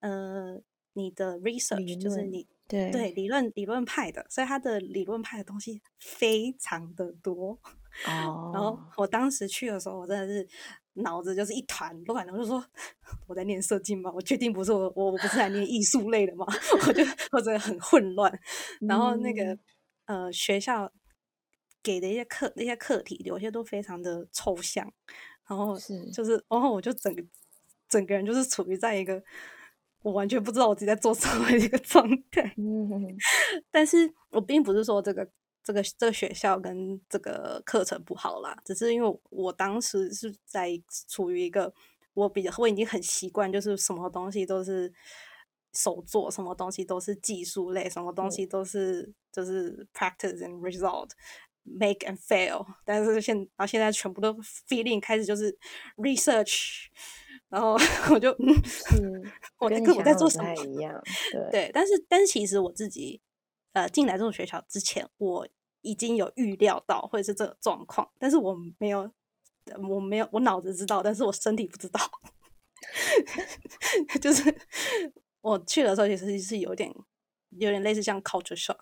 [0.00, 0.60] 呃
[0.94, 7.56] 你的 research，就是你对对理论理论派的，所以它的理论派的东西非常的多
[8.10, 8.50] 哦。
[8.52, 10.48] 然后我当时去的时候，我真的是
[10.94, 12.64] 脑子就是一团乱，我就说
[13.26, 14.10] 我在念设计吗？
[14.14, 16.46] 我确定不是我我我不是来念艺术类的吗？
[16.86, 18.32] 我就我真的很混乱。
[18.80, 19.58] 然后那个。
[20.06, 20.90] 呃，学校
[21.84, 24.92] 给的一些课、那些课题，有些都非常的抽象，
[25.48, 27.22] 然后是就是，然后我就整个
[27.88, 29.22] 整个人就是处于在一个
[30.02, 32.52] 我完全不知道我自己在做什么的一个状态。
[32.56, 33.16] 嗯，
[33.70, 35.30] 但是我并不是说这个
[35.62, 40.70] 这个这个学校跟这个课程不好啦，只是因为我当时是在
[41.08, 41.72] 处于一个
[42.14, 44.92] 我比较我已经很习惯，就是什么东西都是。
[45.72, 52.66] 手做什么东西都是技术类，什么东西都是就是 practice and result，make and fail。
[52.84, 54.32] 但是现然后现在全部都
[54.66, 55.56] feeling 开始就是
[55.96, 56.86] research，
[57.48, 57.78] 然后
[58.12, 59.22] 我就嗯，
[59.60, 61.00] 我在我在做什么一样，
[61.52, 63.20] 对，但是但是其实我自己
[63.72, 65.48] 呃进来这种学校之前，我
[65.82, 69.10] 已经有预料到会是这个状况，但是我没有
[69.88, 72.00] 我没有我脑子知道，但是我身体不知道，
[74.20, 74.60] 就是。
[75.42, 76.94] 我去的时候其实是有点
[77.52, 78.76] 有点类似像 culture shock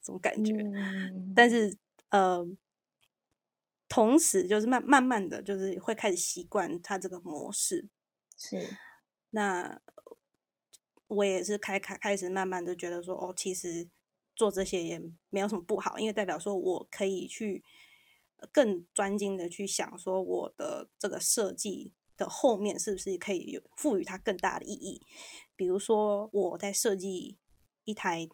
[0.00, 0.54] 这种感觉，
[1.34, 1.76] 但是
[2.10, 2.46] 呃，
[3.88, 7.88] 同时就是慢慢慢的就是会开始习惯他这个模式。
[8.38, 8.64] 是，
[9.30, 9.80] 那
[11.08, 13.88] 我也是开开开始慢慢的觉得说，哦，其实
[14.34, 17.62] 做这些也没有什么不好，因为代表说我可以去
[18.52, 21.92] 更专精的去想说我的这个设计。
[22.16, 25.02] 的后面是不是可以有赋予它更大的意义？
[25.56, 27.36] 比如说我在设计
[27.82, 28.28] 一台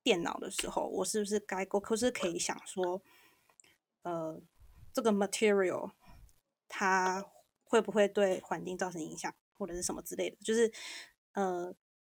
[0.00, 1.80] 电脑的时候，我是不是该够？
[1.80, 3.02] 可是可以想说，
[4.02, 4.40] 呃，
[4.92, 5.90] 这个 material
[6.68, 7.26] 它
[7.64, 10.36] 会不会对环境造成影响，或者是什么之类的？
[10.44, 10.72] 就是
[11.32, 11.74] 呃，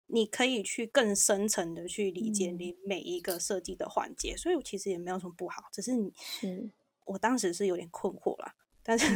[0.09, 6.69] 你可以去更深层的去理解你每一个设计的环节，所以其实也没有什么不好，只是你，是
[7.07, 8.55] 我当时是有点困惑了。
[8.83, 9.07] 但是，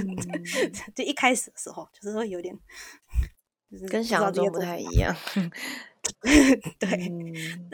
[0.95, 2.55] 就一开始的时候，就是会有点，
[3.71, 5.17] 就是跟想象中不太一样。
[6.79, 7.13] 对，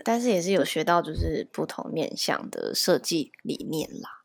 [0.05, 4.23] 但是也是有学到，就是不同面向的设计理念啦。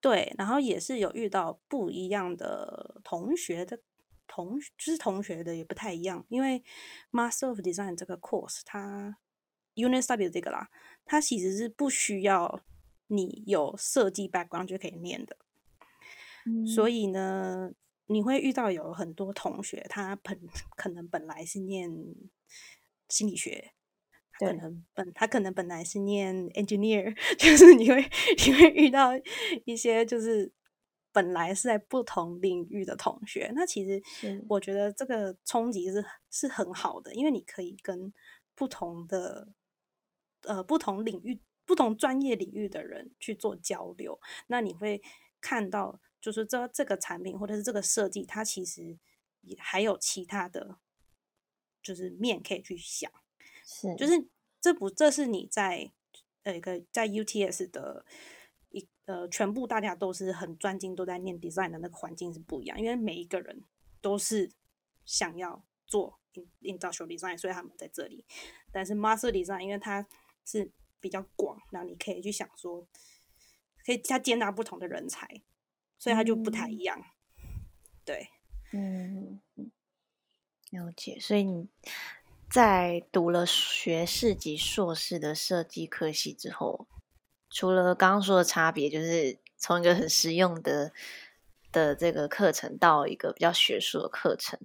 [0.00, 3.80] 对，然后也是有遇到不一样的同学的
[4.36, 6.62] 同，就是同学的也不太一样，因为
[7.10, 9.16] Master of Design 这个 course 它
[9.76, 10.68] unisw 这个啦，
[11.06, 12.60] 它其实是不需要
[13.06, 15.36] 你有设计 background 就可以念的。
[16.74, 17.72] 所以呢，
[18.06, 20.38] 你会遇到有很多同学，他本
[20.76, 21.90] 可能本来是念
[23.08, 23.72] 心理学，
[24.38, 28.08] 可能本他可能本来是念 engineer， 就是你会
[28.46, 29.10] 你会遇到
[29.64, 30.52] 一些就是
[31.16, 33.50] 本来是在不同领域的同学。
[33.54, 34.02] 那其实
[34.46, 38.12] 我觉得这个冲击是是很好的，因为你可以跟
[38.54, 39.48] 不同的
[40.42, 45.00] 呃不同领域、不同专业领域的人去做交流，那你会
[45.40, 45.98] 看到。
[46.18, 48.98] 就是这这个产品或者是这个设计，它其实
[49.42, 50.78] 也还有其他的，
[51.80, 53.08] 就是面可以去想。
[53.64, 54.26] 是，就是
[54.60, 55.92] 这不这是你在
[56.42, 58.04] 呃一个在 UTS 的
[58.45, 58.45] 一
[59.06, 63.64] 呃全部大家都是很专精都在念 design 的那个环境是不一样，因为每一个人
[64.00, 64.52] 都是
[65.04, 66.20] 想要做
[66.62, 68.24] industrial design，所以他们在这里。
[68.70, 70.06] 但是 master design 因为它
[70.44, 72.86] 是比较广，然后你可以去想说，
[73.84, 75.26] 可以它接纳不同的人才。
[75.98, 77.02] 所以它就不太一样，
[78.04, 78.28] 对，
[78.72, 79.40] 嗯，
[80.70, 81.18] 了解。
[81.18, 81.68] 所以你
[82.50, 86.86] 在读了学士及硕士的设计科系之后，
[87.50, 90.92] 除了刚刚说的差别，就是从一个很实用的
[91.72, 94.58] 的这个课程到一个比较学术的课程，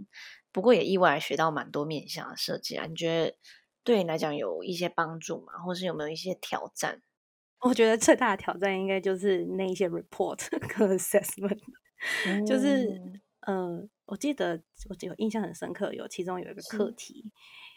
[0.51, 2.85] 不过也意外学到蛮多面向的设计啊。
[2.85, 3.35] 你觉得
[3.83, 5.53] 对你来讲有一些帮助吗？
[5.65, 7.01] 或是有没有一些挑战？
[7.61, 10.39] 我觉得最大的挑战应该就是那一些 report
[10.75, 11.59] 和 assessment，
[12.47, 12.99] 就是，
[13.41, 14.59] 嗯，我记得
[14.89, 17.31] 我有印象很深刻，有其中有一个课题，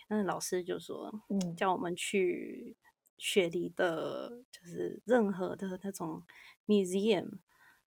[0.09, 2.75] 那老师就说，嗯，叫我们去
[3.19, 6.23] 雪梨的，就是任何的那种
[6.67, 7.39] museum，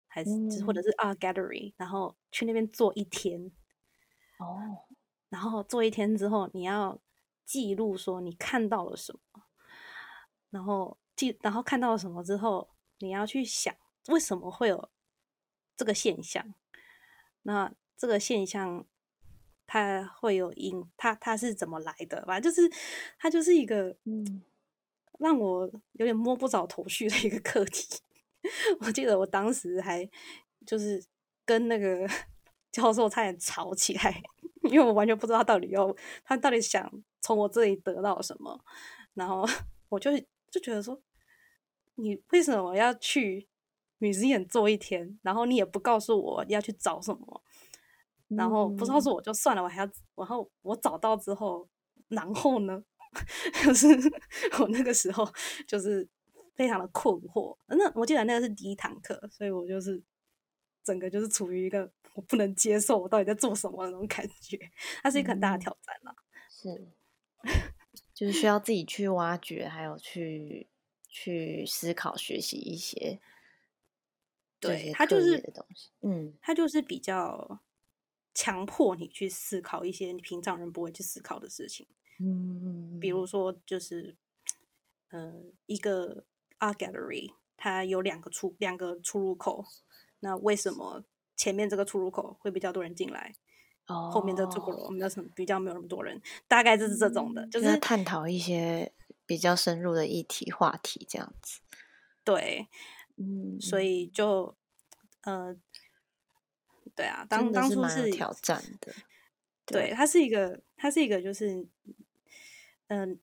[0.07, 0.31] 还是
[0.65, 3.51] 或者是 art gallery，然后去那边坐一天，
[4.39, 4.85] 哦，
[5.29, 6.99] 然后坐一天之后，你要
[7.45, 9.43] 记录说你看到了什么，
[10.49, 10.97] 然后。
[11.17, 12.69] 记，然后看到了什么之后，
[12.99, 13.75] 你要去想
[14.09, 14.91] 为什么会有
[15.75, 16.53] 这个现象。
[17.41, 18.85] 那这个现象
[19.65, 22.23] 它会有因，它它是怎么来的？
[22.27, 22.71] 反正就是
[23.17, 24.43] 它就是一个嗯，
[25.17, 27.99] 让我有点摸不着头绪的一个课题。
[28.81, 30.09] 我记得我当时还
[30.65, 31.03] 就是
[31.45, 32.07] 跟那个
[32.71, 34.23] 教授差点吵起来，
[34.63, 36.91] 因为我完全不知道他到底要他到底想
[37.21, 38.59] 从我这里得到什么。
[39.13, 39.47] 然后
[39.89, 40.11] 我就
[40.49, 41.01] 就觉得说。
[41.99, 43.47] 你为什么要去
[43.99, 45.17] museum 做一天？
[45.23, 47.41] 然后你也不告诉我要去找什么，
[48.27, 51.67] 然后不告诉我就算了，我还要，然后我找到之后，
[52.09, 52.83] 然后呢？
[53.63, 53.87] 就是
[54.59, 55.27] 我那个时候
[55.67, 56.07] 就是
[56.55, 57.57] 非常的困惑。
[57.67, 60.01] 那我记得那个是第一堂课，所以我就是
[60.83, 64.59] 整个就是处于一个我不能接受我到底在做什么那种感觉。
[65.01, 66.15] 它是一个很大的挑战啦，
[66.49, 66.87] 是，
[68.13, 70.67] 就是需要自己去挖掘，还有去。
[71.09, 73.19] 去思考、学习一些，
[74.59, 75.41] 对他就是
[76.01, 77.59] 嗯，他就是比较
[78.35, 81.87] 强迫你去思考一些你平常人不会去思考的事情，
[82.19, 84.15] 嗯，比如说就是，
[85.09, 85.33] 呃，
[85.65, 86.25] 一个
[86.59, 89.65] art gallery，它有两个出两个出入口，
[90.19, 91.03] 那为什么
[91.35, 93.35] 前面这个出入口会比较多人进来，
[93.87, 98.93] 哦，后面的出入口我们叫什么比较没有那么多人，大概就是这种的，就是探讨一些。
[99.25, 101.59] 比较深入的议题话题这样子，
[102.23, 102.69] 对，
[103.17, 104.55] 嗯，所以就，
[105.23, 105.53] 呃，
[106.95, 108.93] 对啊，当当初是挑战的，
[109.65, 111.67] 对，它是一个，它是一个，就是，
[112.87, 113.19] 嗯，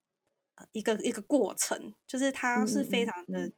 [0.73, 3.53] 一个一个过程，就是它是非常的，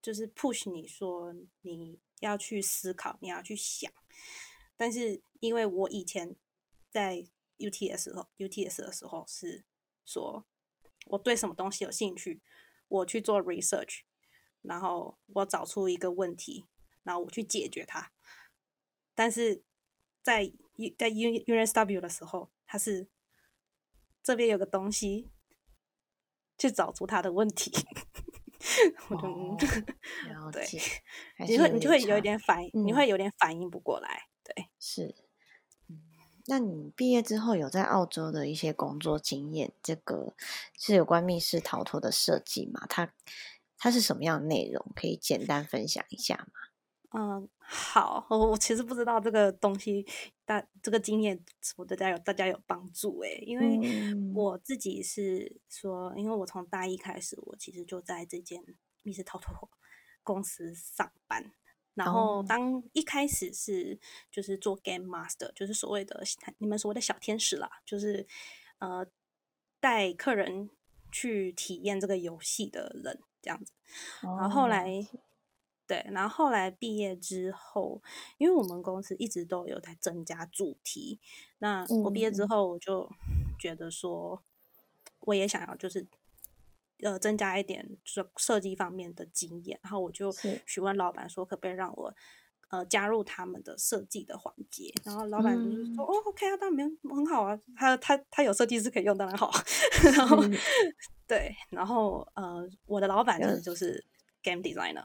[0.00, 3.92] 就是 push 你说你要去思考，你要去想，
[4.76, 6.36] 但是因为我以前
[6.90, 7.26] 在
[7.58, 9.64] UTS 时候，UTS 的时候是
[10.04, 10.44] 说。
[11.10, 12.42] 我对什么东西有兴趣，
[12.86, 14.00] 我去做 research，
[14.60, 16.66] 然后我找出一个问题，
[17.02, 18.12] 然后我去解决它。
[19.14, 19.62] 但是
[20.22, 20.52] 在
[20.98, 23.08] 在 U UNSW 的时候，它是
[24.28, 25.30] 这边有个东西，
[26.58, 27.72] 去找出他的问题。
[29.08, 29.56] 我就
[30.52, 30.68] 对，
[31.46, 34.28] 你会你就会有一点反应，你会有点反应不过来。
[34.44, 35.14] 对，是。
[36.44, 39.72] 那你毕业之后有在澳洲的一些工作经验？
[39.82, 40.34] 这个
[40.78, 42.84] 是有关密室逃脱的设计吗？
[42.86, 43.14] 它
[43.78, 44.92] 它是什么样的内容？
[44.94, 46.67] 可以简单分享一下吗？
[47.10, 50.06] 嗯，好，我我其实不知道这个东西，
[50.44, 51.42] 大这个经验
[51.76, 58.62] 我大家有大家有帮助诶，因为我自己是说，因为我从大一开始，我其实就在这间
[59.02, 59.70] 密室逃脱
[60.22, 61.52] 公司上班。
[61.94, 63.98] 然后，当一开始是
[64.30, 66.22] 就是做 game master，就是所谓的
[66.58, 68.24] 你们所谓的小天使啦，就是
[68.78, 69.04] 呃
[69.80, 70.70] 带客人
[71.10, 73.72] 去体验这个游戏的人，这样子。
[74.20, 74.86] 然后后来，
[75.88, 78.00] 对，然后后来毕业之后，
[78.36, 81.18] 因为我们公司一直都有在增加主题，
[81.58, 83.10] 那我毕业之后我就
[83.58, 84.40] 觉得说，
[85.20, 86.06] 我也想要就是
[87.02, 90.30] 呃增加一点设设计方面的经验，然后我就
[90.66, 92.14] 询问老板说，可不可以让我。
[92.70, 99.50] 呃，加入他们的设计的环节，然后老板就是说，哦，OK 啊，当然没很好啊，他他他有设计师可以用，当然好。
[100.14, 100.36] 然后
[101.26, 104.04] 对，然后呃，我的老板就是就是
[104.42, 105.02] game designer，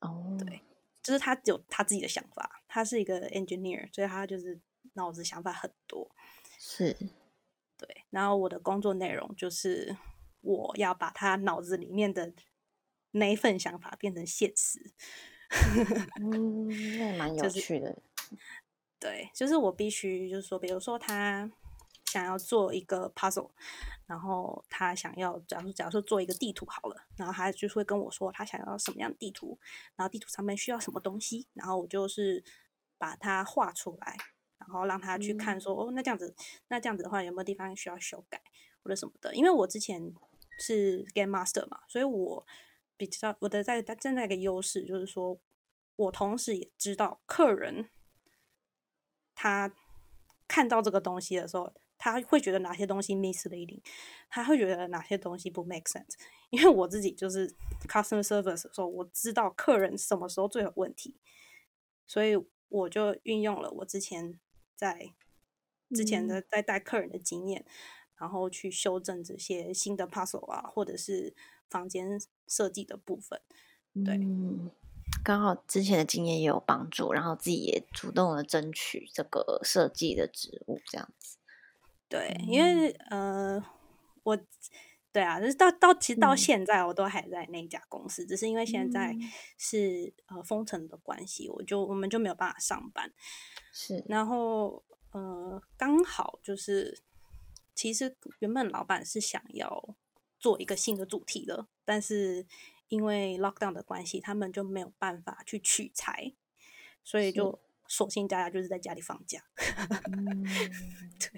[0.00, 0.60] 哦，对，
[1.02, 4.60] 就是他有他自己的想法，他是一个 engineer，所以他就是
[4.94, 6.10] 脑子想法很多，
[6.58, 6.96] 是，
[7.76, 8.04] 对。
[8.10, 9.96] 然后我的工作内容就是
[10.40, 12.32] 我要把他脑子里面的
[13.12, 14.92] 那一份想法变成现实。
[16.20, 16.68] 嗯，
[16.98, 17.96] 那蛮有趣的。
[19.00, 21.50] 对，就是我必须就是说，比如说他
[22.10, 23.50] 想要做一个 puzzle，
[24.06, 29.58] 然后他想要，假如假如说做一个地图好了，然后他就会跟我说他想要什么样的地图，
[29.96, 32.42] 然后地图上面需要什么东西，然后我就是
[32.96, 34.16] 把它画出来，
[34.58, 36.34] 然后让他去看说，哦，那这样子，
[36.68, 38.42] 那这样子的话有没有地方需要修改
[38.82, 39.34] 或者什么的？
[39.34, 40.12] 因为我之前
[40.58, 42.46] 是 game master 嘛，所以我。
[43.00, 45.38] 比较我的在站在一个优势，就是说
[45.94, 47.88] 我同时也知道客人
[49.36, 49.72] 他
[50.48, 53.80] 看到这个东西的时候，他会觉得哪些东西 misleading，
[54.30, 56.14] 他会觉得哪些东西不 make sense。
[56.50, 57.52] 因为我自己就是
[57.86, 61.16] customer service 的时候，我知道客人什么时候最有问题，
[62.06, 62.36] 所以
[62.68, 64.38] 我就运用了我之前
[64.74, 65.12] 在
[65.94, 67.66] 之前的在带客人的经验，
[68.16, 71.34] 然后去修正这些新的 puzzle 啊，或者是。
[71.70, 73.38] 房间设计的部分，
[74.02, 74.18] 对，
[75.22, 81.36] 刚好之前的经验也有帮助，然后自己也主动的争取这个设计的职务，这样子。
[82.08, 83.62] 对，因为呃，
[84.22, 84.38] 我
[85.12, 89.16] 对啊，就是到到其实到现在我都还在那家公司，只是因为现在
[89.56, 93.12] 是呃封城的关系，我就我们就没有办法上班。
[93.72, 94.82] 是，然后
[95.12, 97.02] 呃，刚好就是
[97.74, 99.96] 其实原本老板是想要。
[100.40, 102.46] 做一个新的主题的，但是
[102.86, 106.32] 因为 lockdown 的关系，他们就没有办法去取材，
[107.02, 109.42] 所以就索性大家就是在家里放假。
[111.18, 111.37] 对，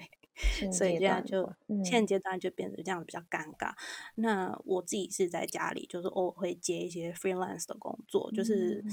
[0.69, 1.53] 所以这样就
[1.85, 3.73] 现阶段就变得这样比较尴尬。
[4.15, 8.83] 那我自己是在家里，就是偶尔会接一些 freelance 的工作，就是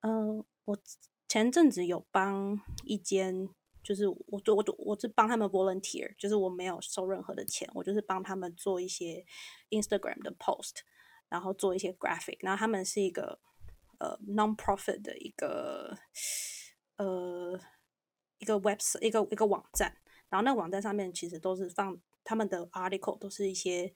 [0.00, 0.78] 嗯，我
[1.26, 3.48] 前阵子有帮一间。
[3.82, 9.24] 就是我做我做我是帮他们 volunteer，就是我没有收任何的钱，我就是帮他们做一些
[9.70, 10.80] Instagram 的 post，
[11.30, 13.40] 然后做一些 graphic，然后他们是一个
[13.98, 15.96] 呃 non-profit 的一个
[16.98, 17.58] 呃
[18.38, 19.96] 一个 website 一个一个网站，
[20.30, 23.92] 然后那个网站上面其实都是放他们的 article，都是一些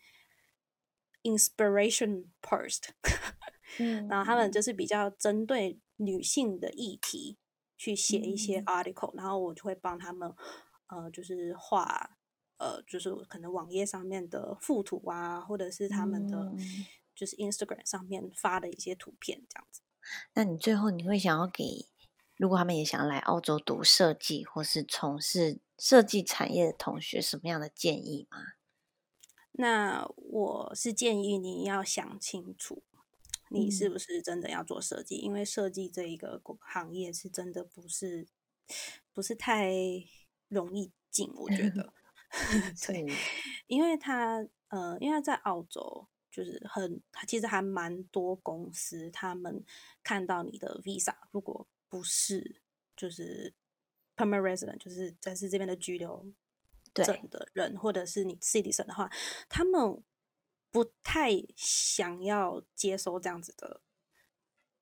[1.23, 2.91] inspiration post，
[3.81, 7.39] 嗯，然后他们就是比较针对女性的议题。
[7.77, 10.33] 去写一些 article，然后我就会帮他们，
[10.87, 12.17] 呃，就是画，
[12.57, 16.55] 呃，就是可能网页上面的附图啊，或者是他们的
[17.17, 19.83] 就是 Instagram 上面发的一些图片这样子。
[20.35, 21.89] 那你最后你会想要给，
[22.37, 28.39] 如果他们也想要来澳洲读设计或是从事设计产业的同学什么样的建议吗？
[29.53, 32.83] 那我是建议你要想清楚。
[33.51, 35.17] 你是不是真的要做设计？
[35.17, 38.27] 因为设计这一个行业是真的不是
[39.13, 39.71] 不是太
[40.49, 41.93] 容易进，我觉得。
[42.85, 43.07] 对，
[43.69, 49.65] 因为他呃，因为在澳洲就是很，其实还蛮多公司，他们
[50.03, 52.61] 看到你的 visa 如果不是
[52.97, 53.55] 就是
[54.17, 56.27] permanent resident，就是在是这边的居留
[56.95, 59.11] 证的人，或者是你 citizen 的话，
[59.49, 60.03] 他们。
[60.75, 63.81] 不太想要接收这样子的，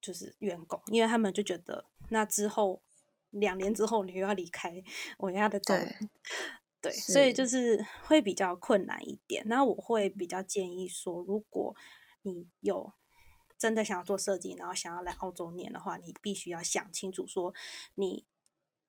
[0.01, 2.83] 就是员工，因为他们就觉得那之后
[3.29, 4.83] 两年之后你又要离开，
[5.19, 5.75] 我要的走，
[6.81, 9.47] 对，所以就是会比较困难一点。
[9.47, 11.77] 那我会比较建议说，如果
[12.23, 12.95] 你有
[13.59, 17.53] 真的想要做设计，然后想要来澳洲念的话，你必须要想清楚说
[17.97, 18.25] 你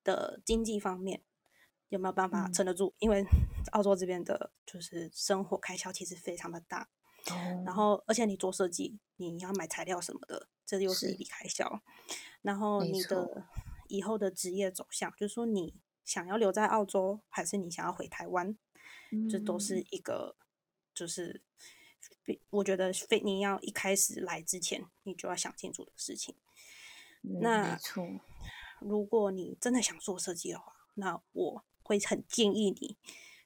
[0.04, 1.24] 的经济方面。
[1.90, 2.92] 有没有办法撑得住？
[2.98, 3.24] 因为
[3.74, 6.90] 澳洲这边的就是生活开销其实非常的大，
[7.64, 11.84] 然后而且你做设计，你要买材料什么的，这又是一笔开销。
[12.42, 13.46] 然后你的
[13.90, 18.58] 以后的职业走向，就是说你想要留在澳洲，还是你想要回台湾，
[19.30, 20.36] 这都是一个
[20.96, 21.44] 就是
[22.50, 26.36] 我觉得非你要一开始来之前，你就要想清楚的事情。
[27.22, 27.78] 那
[28.88, 31.64] 如果你真的想做设计的话，那我。
[31.86, 32.96] 会很建议你，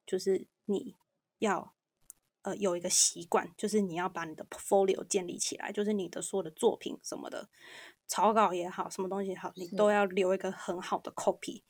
[0.05, 0.95] 就是你
[1.39, 1.73] 要
[2.43, 7.49] 呃有一个习惯，就是你要把你的 portfolio 建立起来，就是你的所有的作品什么的，
[8.05, 11.63] 草稿也好，什么东西也好，你都要留一个很好的 copy。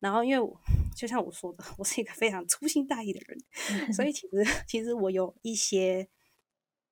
[0.00, 0.52] 然后，因为
[0.96, 6.08] 就像我说的，我是一个非常粗心大意的人，所以其实其实我有一些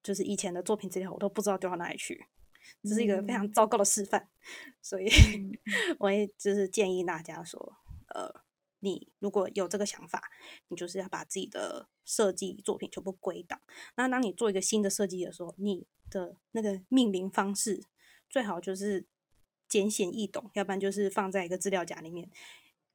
[0.01, 2.25] 就是以前的作品资料，我都不知道丢到哪里去，
[2.83, 4.29] 这是一个非常糟糕的示范。
[4.83, 5.09] 所以，
[5.99, 7.77] 我也就是建议大家说，
[8.15, 8.43] 呃。
[8.81, 10.31] 你如果有这个想法，
[10.69, 13.61] 你就是要把自己的设计作品全部归档。
[13.97, 17.83] 那当你做一个新的设计的时候，你的那个命名方式
[18.31, 19.05] 最好就是
[19.69, 22.31] 简显易懂，要不然就是放在一个资料夹里面，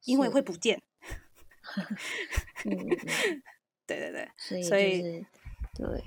[0.04, 0.82] 因为会不见。
[3.86, 5.26] 对对对，所以就是
[5.74, 6.04] 对，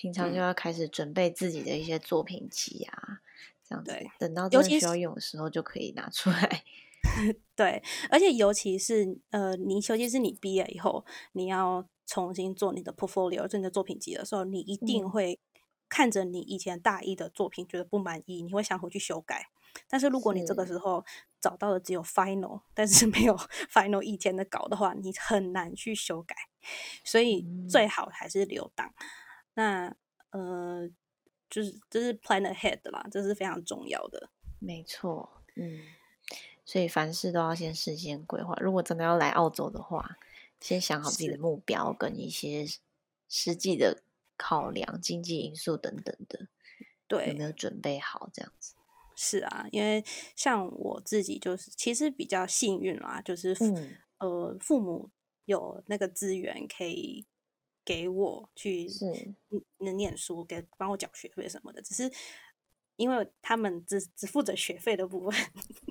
[0.00, 3.18] 平常就要开始准备自己的一些作品集啊，
[3.64, 6.62] 这样子，等到真的需要用的时候就可以拿出来。
[7.56, 15.40] 对，而且尤其是呃，你尤其是你毕业以后，你要重新做你的 portfolio，做你的作品集的时候，你一定会
[15.88, 19.46] 看着你以前大一的作品觉得不满意，你会想回去修改。
[19.88, 21.04] 但是如果你这个时候
[21.40, 23.36] 找到的只有 final， 但是没有
[23.72, 26.36] final 以前的稿的话，你很难去修改。
[27.02, 28.94] 所以最好还是留档。
[29.58, 29.92] 那
[30.30, 30.88] 呃，
[31.50, 34.30] 就是这是 plan ahead 啦，这是非常重要的。
[34.60, 35.80] 没错，嗯。
[36.64, 38.54] 所以凡事都要先事先规划。
[38.60, 40.18] 如果真的要来澳洲的话，
[40.60, 42.66] 先想好自己的目标跟一些
[43.26, 44.02] 实际的
[44.36, 46.46] 考量、经济因素等等的，
[47.08, 48.74] 对，有没有准备好这样子？
[49.16, 50.04] 是啊，因为
[50.36, 53.56] 像我自己就是其实比较幸运啦，就是
[54.18, 55.10] 呃父母
[55.46, 57.24] 有那个资源可以
[57.88, 58.86] 给我去
[59.78, 62.12] 能念书，给帮我缴学费什么的，只是。
[62.96, 65.32] 因为他们只只负责学费的部分，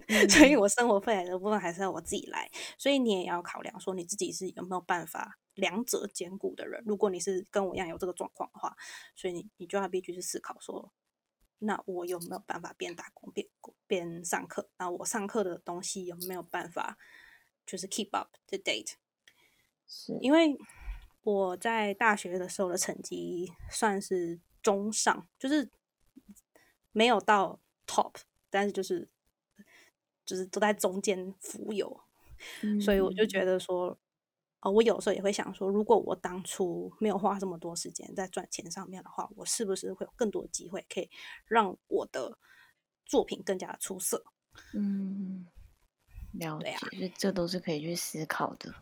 [0.30, 2.52] 所以我生活费的部分还是要我自己来。
[2.78, 6.84] 所以你也要考量说你自己是有没有办法两者兼顾的人。
[6.86, 8.76] 如果你是跟我一样有这个状况的话，
[9.16, 10.92] 所以你你就要必须去思考说，
[11.60, 13.48] 那我有没有办法边打工边
[13.88, 14.70] 边上课？
[14.78, 16.98] 那我上课的东西有没有办法
[17.66, 18.96] 就是 keep up the date？
[19.88, 20.58] 是因为
[21.32, 25.70] 我在大学的时候的成绩算是中上，就是。
[26.94, 28.16] 没有到 top，
[28.50, 29.08] 但是就是
[30.26, 32.02] 就是都在中间浮游，
[32.82, 33.96] 所以我就觉得说，
[34.62, 41.08] 呃，我有时候也会想说，如果我当初没有花这么多时间在赚钱上面的话，我是不是会有更多的机会可以
[41.46, 42.40] 让我的
[43.06, 44.24] 作品更加的出色？
[44.74, 45.46] 嗯，
[46.32, 48.74] 了解，这这都是可以去思考的。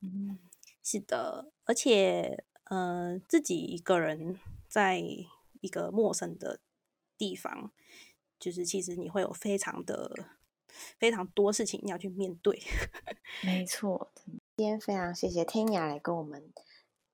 [0.00, 0.36] 嗯，
[0.84, 6.60] 是的，而且呃，自己一个人在一个陌生的。
[7.16, 7.70] 地方
[8.40, 10.10] 就是其实你会有非常的
[10.98, 12.60] 非常多事情要去面对，
[13.44, 14.12] 没错。
[14.56, 16.52] 今天非常谢谢天涯来跟我们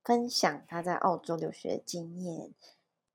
[0.02, 2.54] 分享他在澳洲留学经验，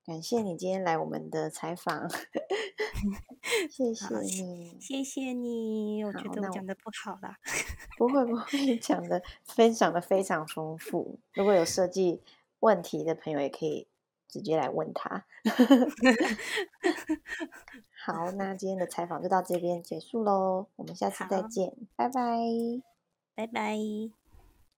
[0.06, 2.08] 感谢你今天来我们的采访，
[3.68, 6.04] 谢谢你，谢谢你。
[6.04, 7.36] 我觉得我讲的不好啦，
[7.98, 11.18] 不会不会，讲的分享的非常丰富。
[11.34, 12.20] 如果有设计
[12.60, 13.86] 问题的朋友也可以。
[14.28, 15.24] 直接来问他。
[18.04, 22.20] 好，那今天的采访就到这边结束喽，我们下次再见，拜拜，
[23.34, 24.25] 拜拜。